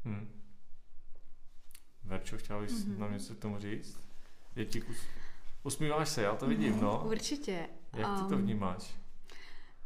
Hmm. 0.05 0.42
Verčo, 2.05 2.39
chtěla 2.39 2.61
bys 2.61 2.73
mm-hmm. 2.73 2.99
nám 2.99 3.13
něco 3.13 3.35
k 3.35 3.39
tomu 3.39 3.59
říct? 3.59 3.99
Je 4.57 4.65
ti 4.65 4.83
us... 4.83 4.97
Usmíváš 5.63 6.09
se, 6.09 6.23
já 6.23 6.35
to 6.35 6.47
vidím, 6.47 6.81
no. 6.81 7.05
Určitě. 7.07 7.69
Jak 7.97 8.21
ty 8.21 8.29
to 8.29 8.35
um, 8.35 8.43
vnímáš? 8.43 8.95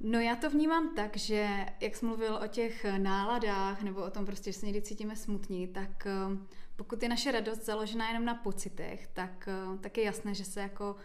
No 0.00 0.20
já 0.20 0.36
to 0.36 0.50
vnímám 0.50 0.94
tak, 0.94 1.16
že 1.16 1.66
jak 1.80 1.96
jsi 1.96 2.06
mluvil 2.06 2.36
o 2.44 2.46
těch 2.46 2.86
náladách 2.98 3.82
nebo 3.82 4.02
o 4.02 4.10
tom 4.10 4.26
prostě, 4.26 4.52
že 4.52 4.58
se 4.58 4.66
někdy 4.66 4.82
cítíme 4.82 5.16
smutní, 5.16 5.68
tak 5.68 6.06
um, 6.26 6.46
pokud 6.76 7.02
je 7.02 7.08
naše 7.08 7.32
radost 7.32 7.64
založená 7.64 8.08
jenom 8.08 8.24
na 8.24 8.34
pocitech, 8.34 9.06
tak, 9.06 9.48
uh, 9.68 9.78
tak 9.78 9.98
je 9.98 10.04
jasné, 10.04 10.34
že 10.34 10.44
se 10.44 10.60
jako 10.60 10.96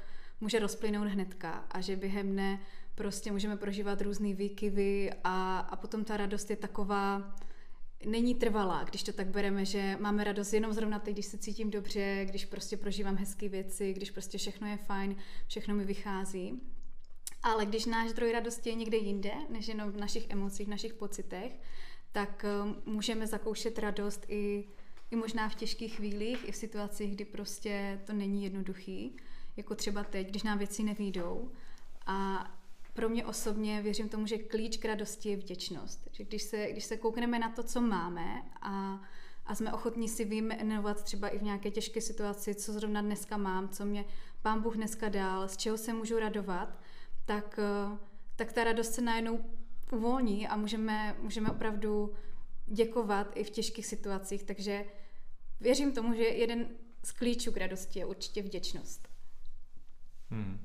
může 0.41 0.60
rozplynout 0.60 1.08
hnedka 1.08 1.65
a 1.72 1.82
že 1.82 1.96
během 1.96 2.32
dne 2.32 2.60
prostě 2.96 3.32
můžeme 3.32 3.58
prožívat 3.58 4.01
různé 4.01 4.34
výkyvy 4.34 5.12
a, 5.24 5.60
a 5.60 5.75
potom 5.75 6.03
ta 6.03 6.18
radost 6.18 6.50
je 6.50 6.56
taková, 6.56 7.36
není 8.05 8.36
trvalá, 8.36 8.84
když 8.84 9.03
to 9.03 9.13
tak 9.13 9.27
bereme, 9.27 9.65
že 9.65 9.98
máme 10.00 10.24
radost 10.24 10.53
jenom 10.53 10.74
zrovna 10.74 11.00
teď, 11.00 11.13
když 11.13 11.25
se 11.25 11.38
cítím 11.38 11.72
dobře, 11.72 12.25
když 12.29 12.46
prostě 12.46 12.77
prožívám 12.77 13.15
hezké 13.15 13.50
věci, 13.50 13.93
když 13.93 14.12
prostě 14.12 14.38
všechno 14.38 14.67
je 14.67 14.77
fajn, 14.77 15.15
všechno 15.48 15.75
mi 15.75 15.86
vychází. 15.86 16.62
Ale 17.43 17.65
když 17.65 17.86
náš 17.86 18.10
zdroj 18.10 18.31
radosti 18.31 18.70
je 18.70 18.75
někde 18.75 18.98
jinde, 18.98 19.31
než 19.50 19.67
jenom 19.67 19.91
v 19.91 19.98
našich 19.98 20.29
emocích, 20.29 20.67
v 20.67 20.70
našich 20.70 20.93
pocitech, 20.93 21.60
tak 22.12 22.46
eh, 22.46 22.75
můžeme 22.86 23.27
zakoušet 23.27 23.79
radost 23.79 24.25
i, 24.27 24.67
i 25.12 25.15
možná 25.15 25.50
v 25.50 25.55
těžkých 25.55 25.96
chvílích, 25.96 26.48
i 26.48 26.51
v 26.51 26.55
situacích, 26.55 27.15
kdy 27.15 27.25
prostě 27.25 28.01
to 28.05 28.13
není 28.13 28.43
jednoduchý, 28.43 29.17
jako 29.58 29.75
třeba 29.75 30.03
teď, 30.03 30.29
když 30.29 30.43
nám 30.43 30.58
věci 30.58 30.84
nevídou. 30.84 31.51
A 32.05 32.48
pro 32.93 33.10
mě 33.10 33.25
osobně 33.25 33.81
věřím 33.81 34.10
tomu, 34.10 34.27
že 34.27 34.38
klíč 34.38 34.77
k 34.77 34.86
radosti 34.86 35.29
je 35.29 35.38
vděčnost. 35.38 36.07
Že 36.12 36.24
když 36.24 36.43
se, 36.43 36.71
když 36.71 36.83
se 36.83 36.98
koukneme 36.98 37.39
na 37.39 37.50
to, 37.50 37.63
co 37.63 37.81
máme 37.81 38.43
a, 38.62 39.01
a 39.45 39.55
jsme 39.55 39.74
ochotní 39.74 40.10
si 40.10 40.25
vyjmenovat 40.25 41.03
třeba 41.03 41.27
i 41.27 41.39
v 41.39 41.43
nějaké 41.43 41.71
těžké 41.71 42.01
situaci, 42.01 42.55
co 42.55 42.74
zrovna 42.74 43.01
dneska 43.01 43.38
mám, 43.38 43.69
co 43.69 43.86
mě 43.86 44.05
pán 44.41 44.62
Bůh 44.62 44.75
dneska 44.75 45.10
dal, 45.10 45.48
z 45.48 45.57
čeho 45.57 45.77
se 45.77 45.93
můžu 45.93 46.19
radovat, 46.19 46.79
tak, 47.25 47.60
eh, 47.60 47.98
tak 48.36 48.53
ta 48.53 48.63
radost 48.63 48.93
se 48.93 49.01
najednou 49.01 49.45
uvolní 49.91 50.48
a 50.48 50.57
můžeme, 50.57 51.15
můžeme 51.21 51.51
opravdu 51.51 52.13
děkovat 52.65 53.31
i 53.36 53.43
v 53.43 53.50
těžkých 53.50 53.86
situacích. 53.86 54.43
Takže 54.43 54.86
věřím 55.60 55.91
tomu, 55.91 56.13
že 56.13 56.24
jeden 56.24 56.69
z 57.03 57.12
klíčů 57.12 57.51
k 57.51 57.57
radosti 57.57 58.00
je 58.00 58.05
určitě 58.05 58.41
vděčnost. 58.41 59.07
Hmm. 60.29 60.60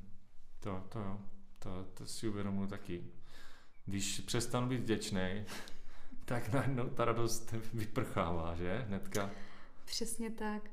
To, 0.61 0.85
to 0.88 0.99
jo 0.99 1.18
to, 1.66 1.85
to 1.94 2.06
si 2.06 2.28
uvědomuji 2.28 2.66
taky. 2.66 3.04
Když 3.87 4.20
přestanu 4.20 4.68
být 4.68 4.80
vděčný, 4.80 5.44
tak 6.25 6.52
najednou 6.52 6.88
ta 6.88 7.04
radost 7.04 7.54
vyprchává, 7.75 8.54
že? 8.54 8.85
Hnedka. 8.88 9.30
Přesně 9.85 10.30
tak. 10.30 10.70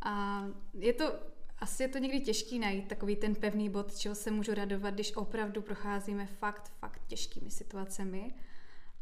A 0.00 0.44
je 0.74 0.92
to, 0.92 1.12
asi 1.58 1.82
je 1.82 1.88
to 1.88 1.98
někdy 1.98 2.20
těžký 2.20 2.58
najít 2.58 2.88
takový 2.88 3.16
ten 3.16 3.34
pevný 3.34 3.70
bod, 3.70 3.96
čeho 3.96 4.14
se 4.14 4.30
můžu 4.30 4.54
radovat, 4.54 4.94
když 4.94 5.16
opravdu 5.16 5.62
procházíme 5.62 6.26
fakt, 6.26 6.72
fakt 6.78 7.02
těžkými 7.06 7.50
situacemi. 7.50 8.34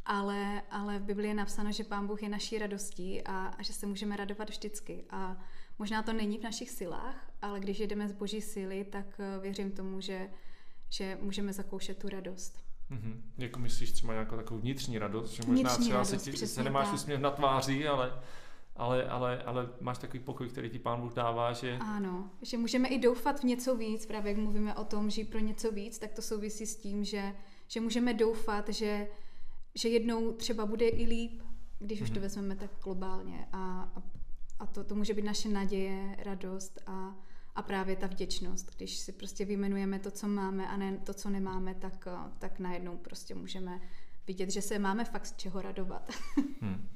Ale, 0.04 0.62
ale 0.70 0.98
v 0.98 1.02
Biblii 1.02 1.28
je 1.28 1.34
napsáno, 1.34 1.72
že 1.72 1.84
Pán 1.84 2.06
Bůh 2.06 2.22
je 2.22 2.28
naší 2.28 2.58
radostí 2.58 3.22
a, 3.22 3.46
a 3.46 3.62
že 3.62 3.72
se 3.72 3.86
můžeme 3.86 4.16
radovat 4.16 4.50
vždycky. 4.50 5.04
A 5.10 5.44
možná 5.78 6.02
to 6.02 6.12
není 6.12 6.38
v 6.38 6.42
našich 6.42 6.70
silách, 6.70 7.30
ale 7.42 7.60
když 7.60 7.78
jedeme 7.78 8.08
z 8.08 8.12
boží 8.12 8.40
síly, 8.40 8.84
tak 8.84 9.06
eh, 9.18 9.40
věřím 9.40 9.70
tomu, 9.70 10.00
že, 10.00 10.30
že 10.92 11.18
můžeme 11.20 11.52
zakoušet 11.52 11.98
tu 11.98 12.08
radost. 12.08 12.58
Mm-hmm. 12.90 13.20
Jako 13.38 13.58
myslíš 13.58 13.92
třeba 13.92 14.12
nějakou 14.12 14.36
takovou 14.36 14.60
vnitřní 14.60 14.98
radost, 14.98 15.30
že 15.30 15.42
možná 15.46 15.54
vnitřní 15.54 15.84
třeba 15.84 15.98
radost, 15.98 16.24
se, 16.24 16.32
ti, 16.32 16.46
se 16.46 16.62
nemáš 16.62 16.86
tak. 16.86 16.94
úsměv 16.94 17.20
na 17.20 17.30
tváři, 17.30 17.88
ale, 17.88 18.22
ale, 18.76 19.08
ale, 19.08 19.42
ale 19.42 19.68
máš 19.80 19.98
takový 19.98 20.20
pokoj, 20.20 20.48
který 20.48 20.70
ti 20.70 20.78
pán 20.78 21.00
Bůh 21.00 21.14
dává, 21.14 21.52
že... 21.52 21.78
Ano, 21.80 22.30
že 22.42 22.58
můžeme 22.58 22.88
i 22.88 22.98
doufat 22.98 23.40
v 23.40 23.44
něco 23.44 23.76
víc, 23.76 24.06
právě 24.06 24.32
jak 24.32 24.40
mluvíme 24.40 24.74
o 24.74 24.84
tom, 24.84 25.10
že 25.10 25.24
pro 25.24 25.38
něco 25.38 25.72
víc, 25.72 25.98
tak 25.98 26.12
to 26.12 26.22
souvisí 26.22 26.66
s 26.66 26.76
tím, 26.76 27.04
že, 27.04 27.34
že 27.68 27.80
můžeme 27.80 28.14
doufat, 28.14 28.68
že, 28.68 29.08
že 29.74 29.88
jednou 29.88 30.32
třeba 30.32 30.66
bude 30.66 30.88
i 30.88 31.04
líp, 31.06 31.42
když 31.78 31.98
mm-hmm. 31.98 32.02
už 32.02 32.10
to 32.10 32.14
mhm. 32.14 32.22
vezmeme 32.22 32.56
tak 32.56 32.70
globálně 32.84 33.48
a, 33.52 33.82
a, 33.82 34.02
a 34.58 34.66
to, 34.66 34.84
to 34.84 34.94
může 34.94 35.14
být 35.14 35.24
naše 35.24 35.48
naděje, 35.48 36.16
radost 36.18 36.82
a, 36.86 37.16
a 37.54 37.62
právě 37.62 37.96
ta 37.96 38.06
vděčnost. 38.06 38.76
Když 38.76 38.98
si 38.98 39.12
prostě 39.12 39.44
vyjmenujeme 39.44 39.98
to, 39.98 40.10
co 40.10 40.28
máme 40.28 40.68
a 40.68 40.76
ne 40.76 40.98
to, 40.98 41.14
co 41.14 41.30
nemáme, 41.30 41.74
tak, 41.74 42.06
eh, 42.06 42.30
tak 42.38 42.58
najednou 42.58 42.96
prostě 42.96 43.34
můžeme 43.34 43.80
vidět, 44.26 44.50
že 44.50 44.62
se 44.62 44.78
máme 44.78 45.04
fakt 45.04 45.26
z 45.26 45.36
čeho 45.36 45.62
radovat. 45.62 46.10
hmm. 46.60 46.88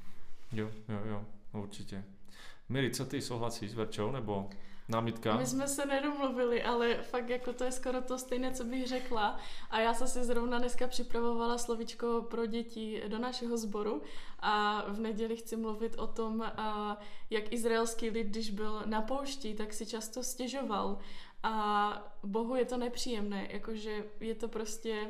Jo, 0.51 0.71
jo, 0.89 1.01
jo, 1.05 1.25
určitě. 1.53 2.03
Miri, 2.69 2.91
co 2.91 3.05
ty 3.05 3.21
souhlasíš 3.21 3.71
s 3.71 3.73
Verčou, 3.73 4.11
nebo? 4.11 4.49
námitka? 4.89 5.37
My 5.37 5.45
jsme 5.45 5.67
se 5.67 5.85
nedomluvili, 5.85 6.63
ale 6.63 6.95
fakt 6.95 7.29
jako 7.29 7.53
to 7.53 7.63
je 7.63 7.71
skoro 7.71 8.01
to 8.01 8.17
stejné, 8.17 8.51
co 8.51 8.63
bych 8.63 8.87
řekla. 8.87 9.39
A 9.69 9.79
já 9.79 9.93
jsem 9.93 10.07
si 10.07 10.23
zrovna 10.23 10.59
dneska 10.59 10.87
připravovala 10.87 11.57
slovičko 11.57 12.27
pro 12.29 12.45
děti 12.45 13.03
do 13.07 13.19
našeho 13.19 13.57
sboru 13.57 14.01
a 14.39 14.83
v 14.87 14.99
neděli 14.99 15.35
chci 15.35 15.55
mluvit 15.55 15.95
o 15.97 16.07
tom, 16.07 16.51
jak 17.29 17.53
izraelský 17.53 18.09
lid, 18.09 18.27
když 18.27 18.49
byl 18.49 18.81
na 18.85 19.01
poušti, 19.01 19.53
tak 19.53 19.73
si 19.73 19.85
často 19.85 20.23
stěžoval. 20.23 20.97
A 21.43 22.17
Bohu 22.23 22.55
je 22.55 22.65
to 22.65 22.77
nepříjemné, 22.77 23.47
jakože 23.51 24.05
je 24.19 24.35
to 24.35 24.47
prostě... 24.47 25.07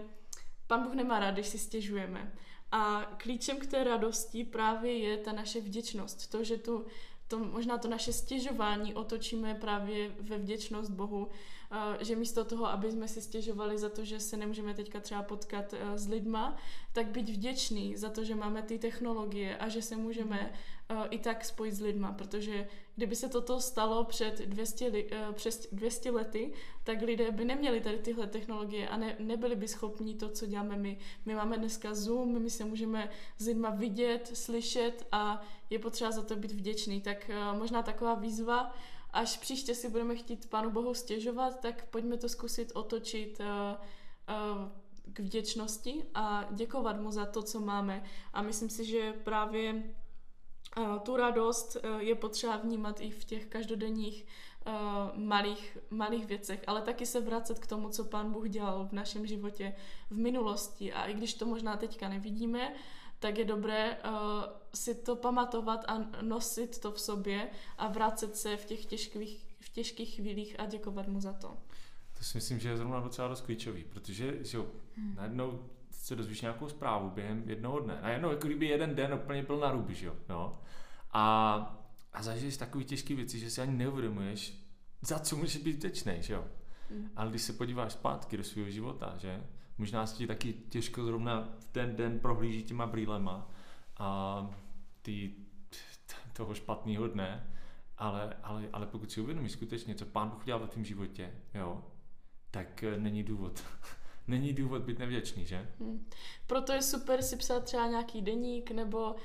Pan 0.68 0.84
Bůh 0.84 0.94
nemá 0.94 1.20
rád, 1.20 1.32
když 1.32 1.48
si 1.48 1.58
stěžujeme. 1.58 2.34
A 2.72 3.12
klíčem 3.18 3.58
k 3.58 3.66
té 3.66 3.84
radosti 3.84 4.44
právě 4.44 4.98
je 4.98 5.18
ta 5.18 5.32
naše 5.32 5.62
vděčnost. 5.62 6.32
To, 6.32 6.44
že 6.44 6.58
tu 6.58 6.86
to, 7.28 7.40
možná 7.40 7.78
to 7.78 7.88
naše 7.88 8.14
stěžování 8.14 8.96
otočíme 8.96 9.56
právě 9.56 10.12
ve 10.20 10.38
vděčnost 10.38 10.92
Bohu, 10.92 11.28
že 12.00 12.16
místo 12.16 12.46
toho, 12.46 12.66
aby 12.66 12.92
jsme 12.92 13.08
si 13.08 13.22
stěžovali 13.22 13.78
za 13.78 13.90
to, 13.90 14.06
že 14.06 14.20
se 14.20 14.38
nemůžeme 14.38 14.74
teďka 14.74 15.00
třeba 15.00 15.24
potkat 15.24 15.74
eh, 15.74 15.98
s 15.98 16.08
lidma, 16.08 16.58
tak 16.94 17.08
být 17.08 17.30
vděčný 17.30 17.96
za 17.96 18.10
to, 18.10 18.24
že 18.24 18.36
máme 18.36 18.62
ty 18.62 18.80
technologie 18.80 19.58
a 19.58 19.70
že 19.70 19.82
se 19.82 19.96
můžeme 19.96 20.54
eh, 20.90 20.96
i 21.10 21.20
tak 21.20 21.46
spojit 21.46 21.74
s 21.74 21.82
lidma, 21.82 22.12
protože 22.12 22.68
kdyby 22.96 23.16
se 23.16 23.30
toto 23.30 23.62
stalo 23.62 24.04
před 24.04 24.40
200, 24.40 24.88
li, 24.88 25.10
přes 25.34 25.68
200 25.72 26.12
lety, 26.12 26.54
tak 26.84 27.02
lidé 27.02 27.32
by 27.32 27.46
neměli 27.46 27.82
tady 27.82 27.98
tyhle 27.98 28.28
technologie 28.28 28.90
a 28.90 28.98
ne, 28.98 29.16
nebyli 29.20 29.56
by 29.56 29.68
schopni 29.68 30.16
to, 30.16 30.30
co 30.30 30.46
děláme 30.46 30.78
my. 30.78 30.98
My 31.26 31.36
máme 31.36 31.58
dneska 31.58 31.94
Zoom, 31.94 32.42
my 32.42 32.50
se 32.50 32.66
můžeme 32.66 33.10
s 33.38 33.46
lidma 33.46 33.70
vidět, 33.70 34.32
slyšet 34.34 35.08
a 35.12 35.42
je 35.70 35.80
potřeba 35.80 36.12
za 36.12 36.22
to 36.22 36.36
být 36.36 36.52
vděčný. 36.52 37.02
Tak 37.02 37.32
možná 37.58 37.84
taková 37.84 38.16
výzva, 38.16 38.74
až 39.10 39.38
příště 39.38 39.76
si 39.76 39.90
budeme 39.90 40.16
chtít 40.16 40.50
Pánu 40.50 40.70
Bohu 40.70 40.94
stěžovat, 40.94 41.60
tak 41.60 41.86
pojďme 41.86 42.18
to 42.18 42.30
zkusit 42.30 42.72
otočit 42.74 43.40
uh, 43.40 43.46
uh, 43.46 44.72
k 45.14 45.20
vděčnosti 45.20 46.06
a 46.14 46.48
děkovat 46.52 47.00
mu 47.00 47.12
za 47.12 47.26
to, 47.26 47.44
co 47.44 47.60
máme. 47.60 48.04
A 48.34 48.42
myslím 48.42 48.70
si, 48.70 48.86
že 48.86 49.14
právě 49.24 49.74
uh, 50.78 51.00
tu 51.00 51.16
radost 51.16 51.78
je 51.98 52.16
potřeba 52.16 52.58
vnímat 52.58 53.02
i 53.02 53.12
v 53.12 53.26
těch 53.26 53.46
každodenních 53.46 54.26
malých, 55.14 55.78
malých 55.90 56.26
věcech, 56.26 56.64
ale 56.68 56.82
taky 56.82 57.06
se 57.06 57.22
vracet 57.22 57.60
k 57.60 57.68
tomu, 57.68 57.90
co 57.90 58.04
Pán 58.04 58.32
Bůh 58.32 58.50
dělal 58.50 58.86
v 58.86 58.92
našem 58.92 59.26
životě 59.26 59.76
v 60.10 60.18
minulosti. 60.18 60.94
A 60.94 61.06
i 61.06 61.14
když 61.14 61.34
to 61.34 61.46
možná 61.46 61.78
teďka 61.78 62.10
nevidíme, 62.10 62.74
tak 63.20 63.38
je 63.38 63.46
dobré 63.46 63.98
uh, 63.98 64.12
si 64.74 64.96
to 64.96 65.16
pamatovat 65.16 65.86
a 65.88 65.98
nosit 66.22 66.80
to 66.80 66.92
v 66.92 67.00
sobě 67.00 67.50
a 67.78 67.88
vracet 67.88 68.36
se 68.36 68.58
v 68.58 68.66
těch 68.66 68.86
těžkých, 68.86 69.56
v 69.60 69.70
těžkých 69.70 70.16
chvílích 70.16 70.60
a 70.60 70.66
děkovat 70.66 71.08
mu 71.08 71.20
za 71.22 71.34
to. 71.34 71.58
To 72.18 72.24
si 72.24 72.38
myslím, 72.38 72.60
že 72.60 72.70
je 72.70 72.78
zrovna 72.78 73.00
docela 73.00 73.28
dost 73.28 73.42
klíčový, 73.42 73.84
protože 73.84 74.44
že 74.44 74.58
jo, 74.58 74.66
hmm. 74.96 75.16
najednou 75.16 75.64
se 75.92 76.16
dozvíš 76.16 76.42
nějakou 76.42 76.70
zprávu 76.70 77.10
během 77.10 77.50
jednoho 77.50 77.80
dne. 77.80 78.00
A 78.02 78.10
jednou, 78.10 78.30
jako 78.30 78.48
kdyby 78.48 78.66
jeden 78.66 78.96
den 78.96 79.14
úplně 79.14 79.44
byl 79.44 79.58
na 79.60 79.72
ruby, 79.72 79.96
že 79.96 80.06
jo. 80.06 80.16
No. 80.30 80.62
A, 81.12 81.56
a 82.14 82.24
zažiješ 82.24 82.58
takové 82.58 82.84
těžké 82.84 83.16
věci, 83.16 83.40
že 83.40 83.50
si 83.50 83.62
ani 83.62 83.78
neuvědomuješ, 83.78 84.68
za 85.02 85.20
co 85.20 85.36
můžeš 85.36 85.58
být 85.58 85.76
vděčný, 85.76 86.14
že 86.20 86.34
jo. 86.34 86.48
Hmm. 86.90 87.12
Ale 87.16 87.30
když 87.30 87.42
se 87.42 87.54
podíváš 87.54 87.94
zpátky 87.94 88.38
do 88.38 88.44
svého 88.44 88.70
života, 88.70 89.14
že, 89.18 89.44
možná 89.78 90.08
si 90.08 90.28
taky 90.28 90.54
těžko 90.54 91.04
zrovna 91.04 91.50
v 91.60 91.66
ten 91.66 91.96
den 91.96 92.20
prohlíží 92.20 92.64
těma 92.64 92.88
brýlema 92.88 93.52
a 93.98 94.50
ty, 95.02 95.36
toho 96.38 96.54
špatného 96.54 97.08
dne, 97.08 97.54
ale, 97.98 98.38
ale, 98.44 98.70
ale 98.74 98.86
pokud 98.86 99.12
si 99.12 99.22
uvědomíš 99.22 99.52
skutečně, 99.52 99.96
co 99.96 100.06
pán 100.06 100.30
Bůh 100.30 100.42
udělal 100.42 100.68
v 100.68 100.70
tvém 100.70 100.86
životě, 100.86 101.32
jo, 101.54 101.84
tak 102.52 102.84
eh, 102.84 102.98
není 102.98 103.24
důvod. 103.24 103.64
není 104.28 104.54
důvod 104.54 104.82
být 104.82 105.00
nevděčný, 105.00 105.46
že? 105.46 105.70
Hmm. 105.80 106.10
Proto 106.48 106.74
je 106.74 106.82
super 106.82 107.22
si 107.22 107.38
psát 107.38 107.64
třeba 107.64 107.88
nějaký 107.88 108.22
deník 108.22 108.72
nebo 108.72 109.12
uh, 109.12 109.16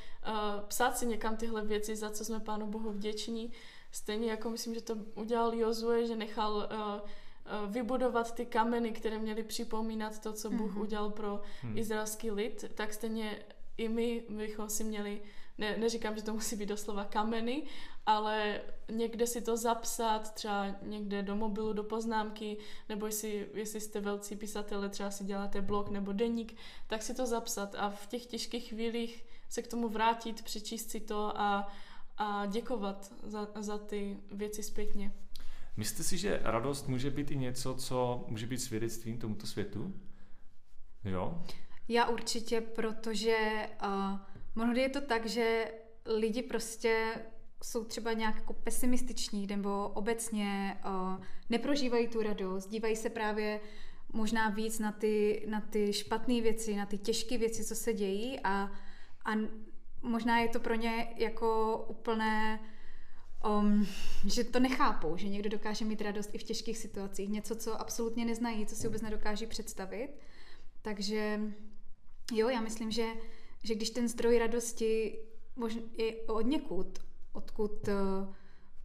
psát 0.69 0.99
si 0.99 1.07
někam 1.07 1.37
tyhle 1.37 1.67
věci, 1.67 1.97
za 1.97 2.11
co 2.11 2.25
jsme 2.25 2.41
Pánu 2.41 2.67
Bohu 2.67 2.93
vděční. 2.93 3.53
Stejně 3.93 4.31
jako 4.31 4.51
myslím, 4.51 4.75
že 4.75 4.81
to 4.81 4.95
udělal 5.15 5.55
Jozue, 5.55 6.07
že 6.07 6.17
nechal 6.17 6.55
uh, 6.55 7.09
vybudovat 7.67 8.35
ty 8.35 8.47
kameny, 8.47 8.93
které 8.93 9.19
měly 9.19 9.43
připomínat 9.43 10.19
to, 10.19 10.33
co 10.33 10.51
Bůh 10.51 10.75
mm-hmm. 10.75 10.81
udělal 10.81 11.11
pro 11.11 11.41
mm. 11.63 11.79
izraelský 11.79 12.31
lid, 12.31 12.65
tak 12.75 12.93
stejně 12.95 13.39
i 13.77 13.89
my 13.89 14.25
bychom 14.29 14.69
si 14.69 14.85
měli, 14.85 15.23
ne, 15.59 15.77
neříkám, 15.77 16.17
že 16.17 16.23
to 16.23 16.33
musí 16.33 16.57
být 16.57 16.67
doslova 16.67 17.05
kameny, 17.05 17.63
ale 18.07 18.61
někde 18.91 19.27
si 19.27 19.43
to 19.43 19.57
zapsat, 19.57 20.35
třeba 20.35 20.67
někde 20.83 21.23
do 21.23 21.37
mobilu, 21.37 21.73
do 21.73 21.85
poznámky, 21.85 22.57
nebo 22.89 23.07
jestli, 23.07 23.49
jestli 23.55 23.81
jste 23.81 24.01
velcí 24.01 24.37
pisatele, 24.37 24.89
třeba 24.89 25.11
si 25.11 25.25
děláte 25.25 25.61
blog 25.61 25.89
nebo 25.89 26.13
deník, 26.13 26.57
tak 26.87 27.03
si 27.03 27.15
to 27.15 27.27
zapsat 27.27 27.75
a 27.75 27.91
v 27.91 28.07
těch 28.07 28.27
těžkých 28.27 28.69
chvílích 28.69 29.25
se 29.49 29.63
k 29.63 29.69
tomu 29.69 29.89
vrátit, 29.89 30.43
přečíst 30.43 30.91
si 30.91 31.01
to 31.01 31.41
a, 31.41 31.73
a 32.19 32.47
děkovat 32.47 33.13
za, 33.23 33.49
za 33.61 33.79
ty 33.79 34.19
věci 34.31 34.63
zpětně. 34.63 35.13
Myslíte 35.77 36.03
si, 36.03 36.19
že 36.19 36.41
radost 36.43 36.89
může 36.89 37.11
být 37.11 37.31
i 37.31 37.37
něco, 37.37 37.75
co 37.75 38.25
může 38.29 38.47
být 38.47 38.59
svědectvím 38.59 39.19
tomuto 39.19 39.47
světu? 39.47 39.95
Jo? 41.05 41.43
Já 41.89 42.09
určitě, 42.09 42.61
protože 42.61 43.37
uh, 43.85 44.19
mnohdy 44.55 44.81
je 44.81 44.89
to 44.89 45.01
tak, 45.01 45.27
že 45.27 45.73
lidi 46.07 46.43
prostě 46.43 47.15
jsou 47.65 47.85
třeba 47.85 48.13
nějak 48.13 48.35
jako 48.35 48.53
pesimističní 48.53 49.47
nebo 49.47 49.89
obecně 49.89 50.81
uh, 50.85 51.25
neprožívají 51.51 52.09
tu 52.09 52.23
radost, 52.23 52.67
dívají 52.67 52.97
se 52.97 53.11
právě 53.11 53.61
možná 54.13 54.49
víc 54.49 54.79
na 54.79 54.93
ty, 54.93 55.45
na 55.49 55.61
ty 55.61 55.93
špatné 55.93 56.41
věci, 56.41 56.77
na 56.77 56.87
ty 56.87 56.99
těžké 56.99 57.39
věci, 57.39 57.65
co 57.65 57.75
se 57.75 57.93
dějí 57.93 58.41
a, 58.41 58.73
a 59.25 59.33
možná 60.03 60.39
je 60.39 60.49
to 60.49 60.61
pro 60.61 60.75
ně 60.75 61.15
jako 61.17 61.77
úplné 61.89 62.61
um, 63.45 63.87
že 64.27 64.45
to 64.45 64.61
nechápou, 64.61 65.17
že 65.17 65.29
někdo 65.29 65.51
dokáže 65.51 65.85
mít 65.85 66.01
radost 66.01 66.31
i 66.33 66.39
v 66.39 66.43
těžkých 66.43 66.79
situacích. 66.79 67.29
Něco, 67.29 67.57
co 67.57 67.81
absolutně 67.81 68.25
neznají, 68.25 68.67
co 68.67 68.77
si 68.77 68.87
vůbec 68.87 69.03
nedokáží 69.03 69.47
představit. 69.47 70.09
Takže 70.83 71.41
jo, 72.33 72.49
já 72.49 72.61
myslím, 72.61 72.91
že, 72.91 73.07
že 73.63 73.75
když 73.75 73.91
ten 73.91 74.09
zdroj 74.09 74.39
radosti 74.39 75.19
je 75.99 76.15
od 76.27 76.47
někud, 76.47 76.99
odkud 77.33 77.89
uh, 77.89 78.35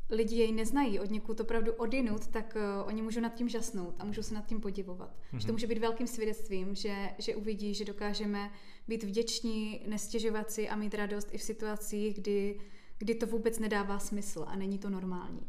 lidi 0.10 0.36
jej 0.36 0.52
neznají, 0.52 1.00
od 1.00 1.12
někud 1.12 1.40
opravdu 1.40 1.74
odinut, 1.74 2.28
tak 2.28 2.56
uh, 2.56 2.88
oni 2.88 3.02
můžou 3.02 3.22
nad 3.22 3.34
tím 3.34 3.50
žasnout 3.50 3.96
a 4.00 4.06
můžou 4.06 4.22
se 4.22 4.34
nad 4.34 4.46
tím 4.46 4.62
podivovat. 4.62 5.10
Mm-hmm. 5.10 5.38
Že 5.38 5.46
to 5.46 5.48
mhm. 5.48 5.54
může 5.54 5.68
být 5.68 5.78
velkým 5.78 6.08
svědectvím, 6.08 6.76
že, 6.76 7.10
že 7.18 7.36
uvidí, 7.36 7.74
že 7.74 7.86
dokážeme 7.86 8.52
být 8.88 9.04
vděční, 9.04 9.84
nestěžovat 9.88 10.52
si 10.52 10.70
a 10.70 10.76
mít 10.76 10.94
radost 10.94 11.30
i 11.32 11.38
v 11.38 11.44
situacích, 11.44 12.16
kdy 12.16 12.60
kdy 12.98 13.16
to 13.16 13.28
vůbec 13.28 13.60
nedává 13.60 14.00
smysl 14.00 14.46
a 14.48 14.56
není 14.56 14.80
to 14.80 14.90
normální. 14.90 15.42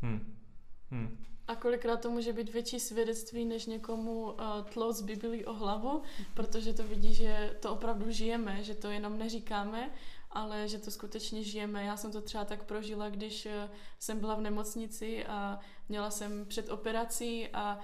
Hmm. 0.00 0.36
Hmm. 0.90 1.24
A 1.48 1.54
kolikrát 1.54 2.00
to 2.00 2.10
může 2.10 2.32
být 2.32 2.52
větší 2.52 2.80
svědectví, 2.80 3.44
než 3.44 3.66
někomu 3.66 4.22
uh, 4.22 4.32
tlout 4.72 4.96
z 4.96 5.02
Biblii 5.02 5.44
o 5.44 5.52
hlavu, 5.52 6.02
protože 6.34 6.72
to 6.72 6.82
vidí, 6.82 7.14
že 7.14 7.56
to 7.60 7.72
opravdu 7.72 8.10
žijeme, 8.10 8.62
že 8.62 8.74
to 8.74 8.90
jenom 8.90 9.18
neříkáme, 9.18 9.90
ale 10.30 10.68
že 10.68 10.78
to 10.78 10.90
skutečně 10.90 11.42
žijeme. 11.42 11.84
Já 11.84 11.96
jsem 11.96 12.12
to 12.12 12.20
třeba 12.20 12.44
tak 12.44 12.62
prožila, 12.62 13.08
když 13.08 13.46
uh, 13.46 13.52
jsem 13.98 14.20
byla 14.20 14.34
v 14.34 14.40
nemocnici 14.40 15.26
a 15.26 15.58
měla 15.88 16.10
jsem 16.10 16.46
před 16.46 16.68
operací 16.68 17.48
a 17.48 17.78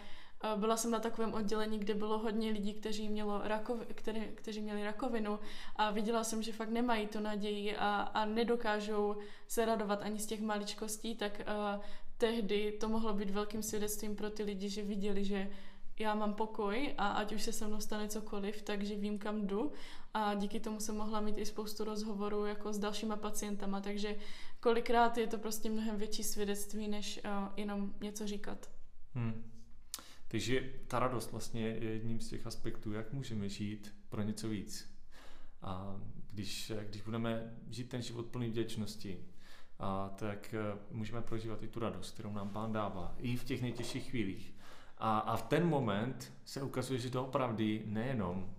byla 0.57 0.77
jsem 0.77 0.91
na 0.91 1.01
takovém 1.01 1.35
oddělení, 1.35 1.79
kde 1.79 1.95
bylo 1.95 2.19
hodně 2.19 2.51
lidí, 2.51 2.75
kteří, 2.75 3.09
mělo 3.09 3.41
rakovi, 3.45 3.87
který, 3.95 4.21
kteří 4.35 4.61
měli 4.61 4.85
rakovinu 4.85 5.39
a 5.77 5.91
viděla 5.91 6.25
jsem, 6.25 6.43
že 6.43 6.53
fakt 6.53 6.69
nemají 6.69 7.07
tu 7.07 7.21
naději 7.21 7.77
a, 7.77 8.01
a 8.01 8.25
nedokážou 8.25 9.17
se 9.49 9.65
radovat 9.65 10.03
ani 10.03 10.19
z 10.19 10.27
těch 10.27 10.41
maličkostí, 10.41 11.17
tak 11.17 11.41
uh, 11.41 11.85
tehdy 12.19 12.73
to 12.73 12.89
mohlo 12.89 13.13
být 13.13 13.31
velkým 13.31 13.63
svědectvím 13.63 14.17
pro 14.17 14.31
ty 14.31 14.43
lidi, 14.43 14.69
že 14.69 14.83
viděli, 14.83 15.25
že 15.25 15.51
já 15.99 16.15
mám 16.15 16.35
pokoj 16.35 16.95
a 16.99 17.09
ať 17.09 17.33
už 17.33 17.43
se 17.43 17.53
se 17.53 17.67
mnou 17.67 17.81
stane 17.81 18.09
cokoliv, 18.09 18.63
takže 18.63 18.97
vím, 18.97 19.19
kam 19.19 19.47
jdu 19.47 19.73
a 20.15 20.35
díky 20.35 20.61
tomu 20.61 20.81
jsem 20.81 20.97
mohla 20.97 21.21
mít 21.21 21.39
i 21.39 21.47
spoustu 21.47 21.85
rozhovorů 21.85 22.45
jako 22.45 22.73
s 22.73 22.79
dalšíma 22.79 23.17
pacientama, 23.17 23.81
takže 23.81 24.17
kolikrát 24.61 25.19
je 25.19 25.27
to 25.27 25.39
prostě 25.39 25.71
mnohem 25.71 25.97
větší 25.97 26.23
svědectví, 26.23 26.89
než 26.89 27.21
uh, 27.25 27.49
jenom 27.57 27.95
něco 28.01 28.27
říkat. 28.27 28.71
Hmm. 29.15 29.52
Takže 30.33 30.73
ta 30.87 30.99
radost 30.99 31.33
vlastně 31.33 31.63
je 31.69 31.93
jedním 31.93 32.21
z 32.21 32.29
těch 32.29 32.47
aspektů, 32.47 32.93
jak 32.93 33.13
můžeme 33.13 33.49
žít 33.49 33.95
pro 34.09 34.23
něco 34.23 34.49
víc. 34.49 34.97
A 35.63 36.01
když, 36.31 36.73
když 36.89 37.03
budeme 37.03 37.57
žít 37.71 37.89
ten 37.89 38.03
život 38.03 38.27
plný 38.27 38.49
vděčnosti, 38.49 39.19
a 39.79 40.09
tak 40.09 40.55
eh, 40.55 40.79
můžeme 40.91 41.23
prožívat 41.23 41.63
i 41.63 41.69
tu 41.69 41.81
radost, 41.81 42.11
kterou 42.11 42.33
nám 42.33 42.51
Pán 42.51 42.73
dává, 42.73 43.15
i 43.19 43.37
v 43.37 43.45
těch 43.45 43.63
nejtěžších 43.63 44.11
chvílích. 44.11 44.55
A, 44.99 45.19
a 45.19 45.37
v 45.37 45.43
ten 45.43 45.67
moment 45.67 46.33
se 46.45 46.63
ukazuje, 46.63 47.01
že 47.01 47.11
to 47.11 47.27
opravdu 47.27 47.65
nejenom 47.85 48.55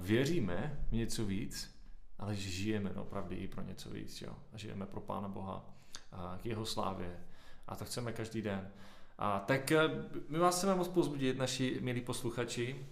věříme 0.00 0.86
v 0.88 0.92
něco 0.92 1.26
víc, 1.26 1.80
ale 2.18 2.34
že 2.34 2.50
žijeme 2.50 2.90
opravdu 2.90 3.34
i 3.34 3.48
pro 3.48 3.62
něco 3.62 3.90
víc. 3.90 4.22
Jo? 4.22 4.36
A 4.52 4.58
žijeme 4.58 4.86
pro 4.86 5.00
Pána 5.00 5.28
Boha, 5.28 5.74
a 6.12 6.38
k 6.42 6.46
jeho 6.46 6.66
slávě 6.66 7.20
A 7.66 7.76
to 7.76 7.84
chceme 7.84 8.12
každý 8.12 8.42
den. 8.42 8.70
A 9.18 9.38
tak 9.40 9.72
eh, 9.72 9.88
my 10.28 10.38
vás 10.38 10.56
chceme 10.56 10.74
moc 10.74 10.88
pozbudit, 10.88 11.38
naši 11.38 11.78
milí 11.80 12.00
posluchači. 12.00 12.86